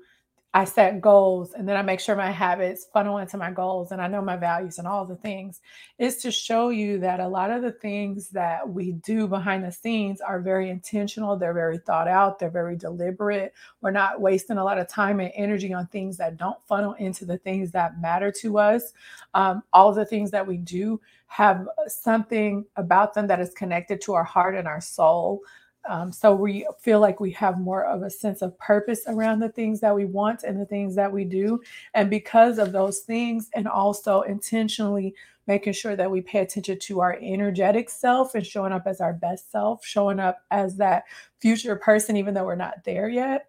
I 0.53 0.65
set 0.65 0.99
goals 0.99 1.53
and 1.53 1.67
then 1.67 1.77
I 1.77 1.81
make 1.81 2.01
sure 2.01 2.15
my 2.15 2.29
habits 2.29 2.85
funnel 2.91 3.19
into 3.19 3.37
my 3.37 3.51
goals 3.51 3.93
and 3.93 4.01
I 4.01 4.07
know 4.07 4.21
my 4.21 4.35
values 4.35 4.79
and 4.79 4.87
all 4.87 5.05
the 5.05 5.15
things 5.15 5.61
is 5.97 6.17
to 6.17 6.31
show 6.31 6.69
you 6.69 6.99
that 6.99 7.21
a 7.21 7.27
lot 7.27 7.51
of 7.51 7.61
the 7.61 7.71
things 7.71 8.29
that 8.29 8.67
we 8.67 8.91
do 8.91 9.27
behind 9.27 9.63
the 9.63 9.71
scenes 9.71 10.19
are 10.19 10.41
very 10.41 10.69
intentional. 10.69 11.37
They're 11.37 11.53
very 11.53 11.77
thought 11.77 12.09
out. 12.09 12.37
They're 12.37 12.49
very 12.49 12.75
deliberate. 12.75 13.53
We're 13.79 13.91
not 13.91 14.19
wasting 14.19 14.57
a 14.57 14.63
lot 14.63 14.77
of 14.77 14.89
time 14.89 15.21
and 15.21 15.31
energy 15.35 15.73
on 15.73 15.87
things 15.87 16.17
that 16.17 16.35
don't 16.35 16.57
funnel 16.67 16.93
into 16.93 17.23
the 17.23 17.37
things 17.37 17.71
that 17.71 18.01
matter 18.01 18.29
to 18.41 18.59
us. 18.59 18.91
Um, 19.33 19.63
all 19.71 19.93
the 19.93 20.05
things 20.05 20.31
that 20.31 20.45
we 20.45 20.57
do 20.57 20.99
have 21.27 21.65
something 21.87 22.65
about 22.75 23.13
them 23.13 23.25
that 23.27 23.39
is 23.39 23.51
connected 23.51 24.01
to 24.01 24.13
our 24.13 24.23
heart 24.25 24.53
and 24.53 24.67
our 24.67 24.81
soul. 24.81 25.41
Um, 25.89 26.11
so 26.11 26.33
we 26.35 26.67
feel 26.79 26.99
like 26.99 27.19
we 27.19 27.31
have 27.31 27.59
more 27.59 27.85
of 27.85 28.03
a 28.03 28.09
sense 28.09 28.41
of 28.41 28.57
purpose 28.59 29.01
around 29.07 29.39
the 29.39 29.49
things 29.49 29.79
that 29.79 29.95
we 29.95 30.05
want 30.05 30.43
and 30.43 30.59
the 30.59 30.65
things 30.65 30.95
that 30.95 31.11
we 31.11 31.25
do. 31.25 31.61
And 31.93 32.09
because 32.09 32.59
of 32.59 32.71
those 32.71 32.99
things, 32.99 33.49
and 33.55 33.67
also 33.67 34.21
intentionally 34.21 35.15
making 35.47 35.73
sure 35.73 35.95
that 35.95 36.09
we 36.09 36.21
pay 36.21 36.39
attention 36.39 36.77
to 36.79 36.99
our 36.99 37.17
energetic 37.21 37.89
self 37.89 38.35
and 38.35 38.45
showing 38.45 38.71
up 38.71 38.83
as 38.85 39.01
our 39.01 39.13
best 39.13 39.51
self, 39.51 39.83
showing 39.83 40.19
up 40.19 40.43
as 40.51 40.77
that 40.77 41.05
future 41.39 41.75
person, 41.75 42.15
even 42.15 42.33
though 42.33 42.45
we're 42.45 42.55
not 42.55 42.83
there 42.83 43.09
yet. 43.09 43.47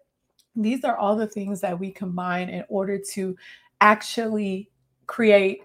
These 0.55 0.83
are 0.83 0.97
all 0.97 1.15
the 1.15 1.27
things 1.27 1.61
that 1.61 1.79
we 1.79 1.91
combine 1.91 2.49
in 2.49 2.63
order 2.67 2.99
to 3.13 3.35
actually 3.79 4.69
create 5.07 5.61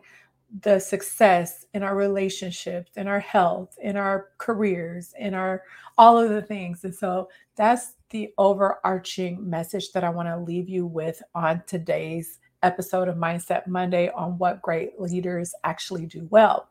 the 0.61 0.79
success 0.79 1.67
in 1.75 1.83
our 1.83 1.95
relationships, 1.95 2.93
in 2.97 3.07
our 3.07 3.21
health, 3.21 3.77
in 3.83 3.97
our 3.97 4.31
careers, 4.39 5.15
in 5.19 5.35
our 5.35 5.63
all 5.99 6.19
of 6.19 6.31
the 6.31 6.43
things. 6.43 6.85
And 6.85 6.95
so 6.95 7.29
that's 7.57 7.95
the 8.11 8.33
overarching 8.39 9.49
message 9.49 9.93
that 9.93 10.05
I 10.05 10.09
want 10.09 10.29
to 10.29 10.39
leave 10.39 10.69
you 10.69 10.87
with 10.87 11.23
on 11.35 11.63
today's 11.67 12.39
episode 12.63 13.09
of 13.09 13.17
Mindset 13.17 13.67
Monday 13.67 14.11
on 14.11 14.39
what 14.39 14.63
great 14.63 15.01
leaders 15.01 15.55
actually 15.65 16.07
do 16.07 16.27
well. 16.31 16.71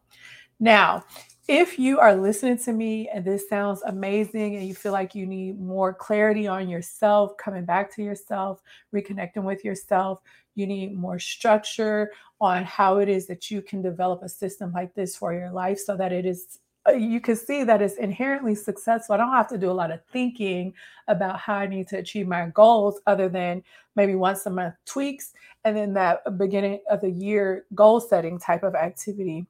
Now, 0.59 1.03
if 1.47 1.79
you 1.79 1.99
are 1.99 2.13
listening 2.13 2.57
to 2.57 2.73
me 2.73 3.07
and 3.07 3.23
this 3.23 3.47
sounds 3.47 3.81
amazing 3.83 4.57
and 4.57 4.67
you 4.67 4.75
feel 4.75 4.91
like 4.91 5.15
you 5.15 5.25
need 5.25 5.59
more 5.59 5.93
clarity 5.93 6.45
on 6.45 6.67
yourself, 6.67 7.37
coming 7.37 7.63
back 7.63 7.93
to 7.95 8.03
yourself, 8.03 8.61
reconnecting 8.93 9.43
with 9.43 9.63
yourself, 9.63 10.21
you 10.55 10.67
need 10.67 10.93
more 10.93 11.19
structure 11.19 12.11
on 12.41 12.63
how 12.63 12.97
it 12.97 13.07
is 13.07 13.27
that 13.27 13.49
you 13.49 13.61
can 13.61 13.81
develop 13.81 14.23
a 14.23 14.29
system 14.29 14.73
like 14.73 14.93
this 14.93 15.15
for 15.15 15.33
your 15.33 15.51
life 15.51 15.79
so 15.79 15.95
that 15.95 16.11
it 16.11 16.25
is 16.25 16.59
uh, 16.87 16.91
you 16.91 17.19
can 17.19 17.35
see 17.35 17.63
that 17.63 17.81
it's 17.81 17.95
inherently 17.95 18.55
successful. 18.55 19.13
I 19.13 19.17
don't 19.17 19.31
have 19.31 19.49
to 19.49 19.57
do 19.57 19.69
a 19.69 19.73
lot 19.73 19.91
of 19.91 19.99
thinking 20.11 20.73
about 21.07 21.39
how 21.39 21.55
I 21.55 21.67
need 21.67 21.87
to 21.89 21.97
achieve 21.97 22.27
my 22.27 22.47
goals 22.47 23.01
other 23.07 23.27
than 23.29 23.63
maybe 23.95 24.15
once 24.15 24.45
a 24.45 24.49
month 24.49 24.75
tweaks 24.85 25.33
and 25.65 25.75
then 25.75 25.93
that 25.93 26.37
beginning 26.37 26.79
of 26.89 27.01
the 27.01 27.09
year 27.09 27.65
goal 27.75 27.99
setting 27.99 28.39
type 28.39 28.63
of 28.63 28.75
activity. 28.75 29.47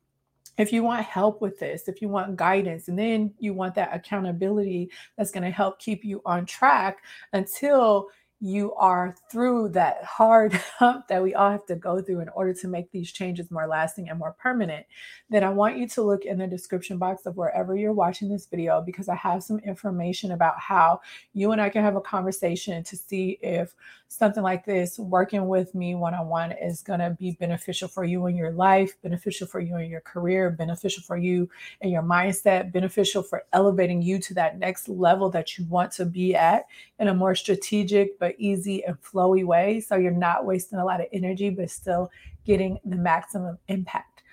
If 0.58 0.74
you 0.74 0.84
want 0.84 1.06
help 1.06 1.42
with 1.42 1.60
this, 1.60 1.88
if 1.88 2.02
you 2.02 2.10
want 2.10 2.36
guidance, 2.36 2.88
and 2.88 2.98
then 2.98 3.34
you 3.40 3.54
want 3.54 3.76
that 3.76 3.94
accountability 3.94 4.90
that's 5.16 5.32
going 5.32 5.44
to 5.44 5.52
help 5.52 5.80
keep 5.80 6.04
you 6.04 6.22
on 6.26 6.46
track 6.46 6.98
until 7.34 8.10
you 8.40 8.74
are 8.76 9.16
through 9.32 9.70
that 9.70 10.04
hard 10.04 10.54
hump 10.78 11.08
that 11.08 11.24
we 11.24 11.34
all 11.34 11.52
have 11.52 11.66
to 11.66 11.76
go 11.76 12.02
through 12.02 12.20
in 12.20 12.30
order 12.30 12.54
to 12.54 12.68
make 12.68 12.92
these 12.92 13.12
changes 13.12 13.50
more 13.50 13.68
lasting 13.68 14.10
and 14.10 14.20
more 14.20 14.36
permanent, 14.40 14.86
then 15.30 15.44
I 15.44 15.50
want 15.50 15.78
you 15.78 15.88
to 15.90 16.04
look 16.04 16.26
in 16.26 16.38
the 16.38 16.48
description 16.48 16.98
box 16.98 17.26
of 17.26 17.36
wherever 17.36 17.76
you're 17.76 17.94
watching 17.94 18.30
this 18.30 18.46
video 18.46 18.82
because 18.82 19.10
I 19.10 19.16
have 19.16 19.44
some 19.44 19.60
information 19.60 20.32
about 20.32 20.60
how 20.60 21.02
you 21.34 21.52
and 21.52 21.62
I 21.62 21.70
can 21.70 21.84
have 21.84 21.96
a 21.96 22.02
conversation 22.02 22.84
to 22.84 22.96
see 22.96 23.40
if 23.42 23.74
something 24.08 24.44
like 24.44 24.66
this, 24.66 24.98
working 25.00 25.48
with 25.48 25.74
me 25.76 25.96
one 25.96 26.14
on 26.14 26.28
one, 26.28 26.52
is 26.52 26.82
going 26.82 27.00
to 27.00 27.16
be 27.20 27.32
beneficial 27.32 27.88
for 27.88 28.04
you 28.04 28.28
in 28.28 28.36
your 28.36 28.52
life, 28.52 28.96
beneficial 29.02 29.48
for 29.48 29.60
you 29.60 29.78
in 29.78 29.90
your 29.90 30.02
career, 30.02 30.50
beneficial 30.50 31.04
for 31.04 31.18
you 31.18 31.50
in 31.82 31.90
your 31.90 32.04
mindset, 32.04 32.72
beneficial 32.72 33.22
for 33.22 33.44
elevating 33.54 34.02
you 34.02 34.20
to 34.20 34.34
that 34.34 34.58
next 34.58 34.88
level 34.88 35.30
that 35.30 35.58
you 35.58 35.66
want 35.66 35.92
to 35.92 36.06
be 36.06 36.36
at 36.36 36.66
in 37.00 37.08
a 37.10 37.14
more 37.14 37.36
strategic 37.36 38.18
easy 38.38 38.84
and 38.86 39.02
flowy 39.02 39.46
way. 39.46 39.80
So 39.80 39.96
you're 39.96 40.12
not 40.12 40.46
wasting 40.46 40.80
a 40.80 40.86
lot 40.86 41.02
of 41.02 41.08
energy, 41.14 41.50
but 41.50 41.70
still 41.70 42.10
getting 42.46 42.80
the 42.86 42.96
maximum 42.96 43.58
impact. 43.68 44.24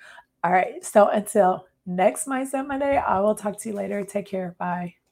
All 0.42 0.52
right. 0.52 0.84
So 0.84 1.08
until 1.08 1.66
next 1.86 2.26
Mindset 2.26 2.66
Monday, 2.66 2.96
I 2.96 3.20
will 3.20 3.34
talk 3.34 3.58
to 3.60 3.68
you 3.68 3.74
later. 3.74 4.04
Take 4.04 4.26
care. 4.26 4.54
Bye. 4.58 5.03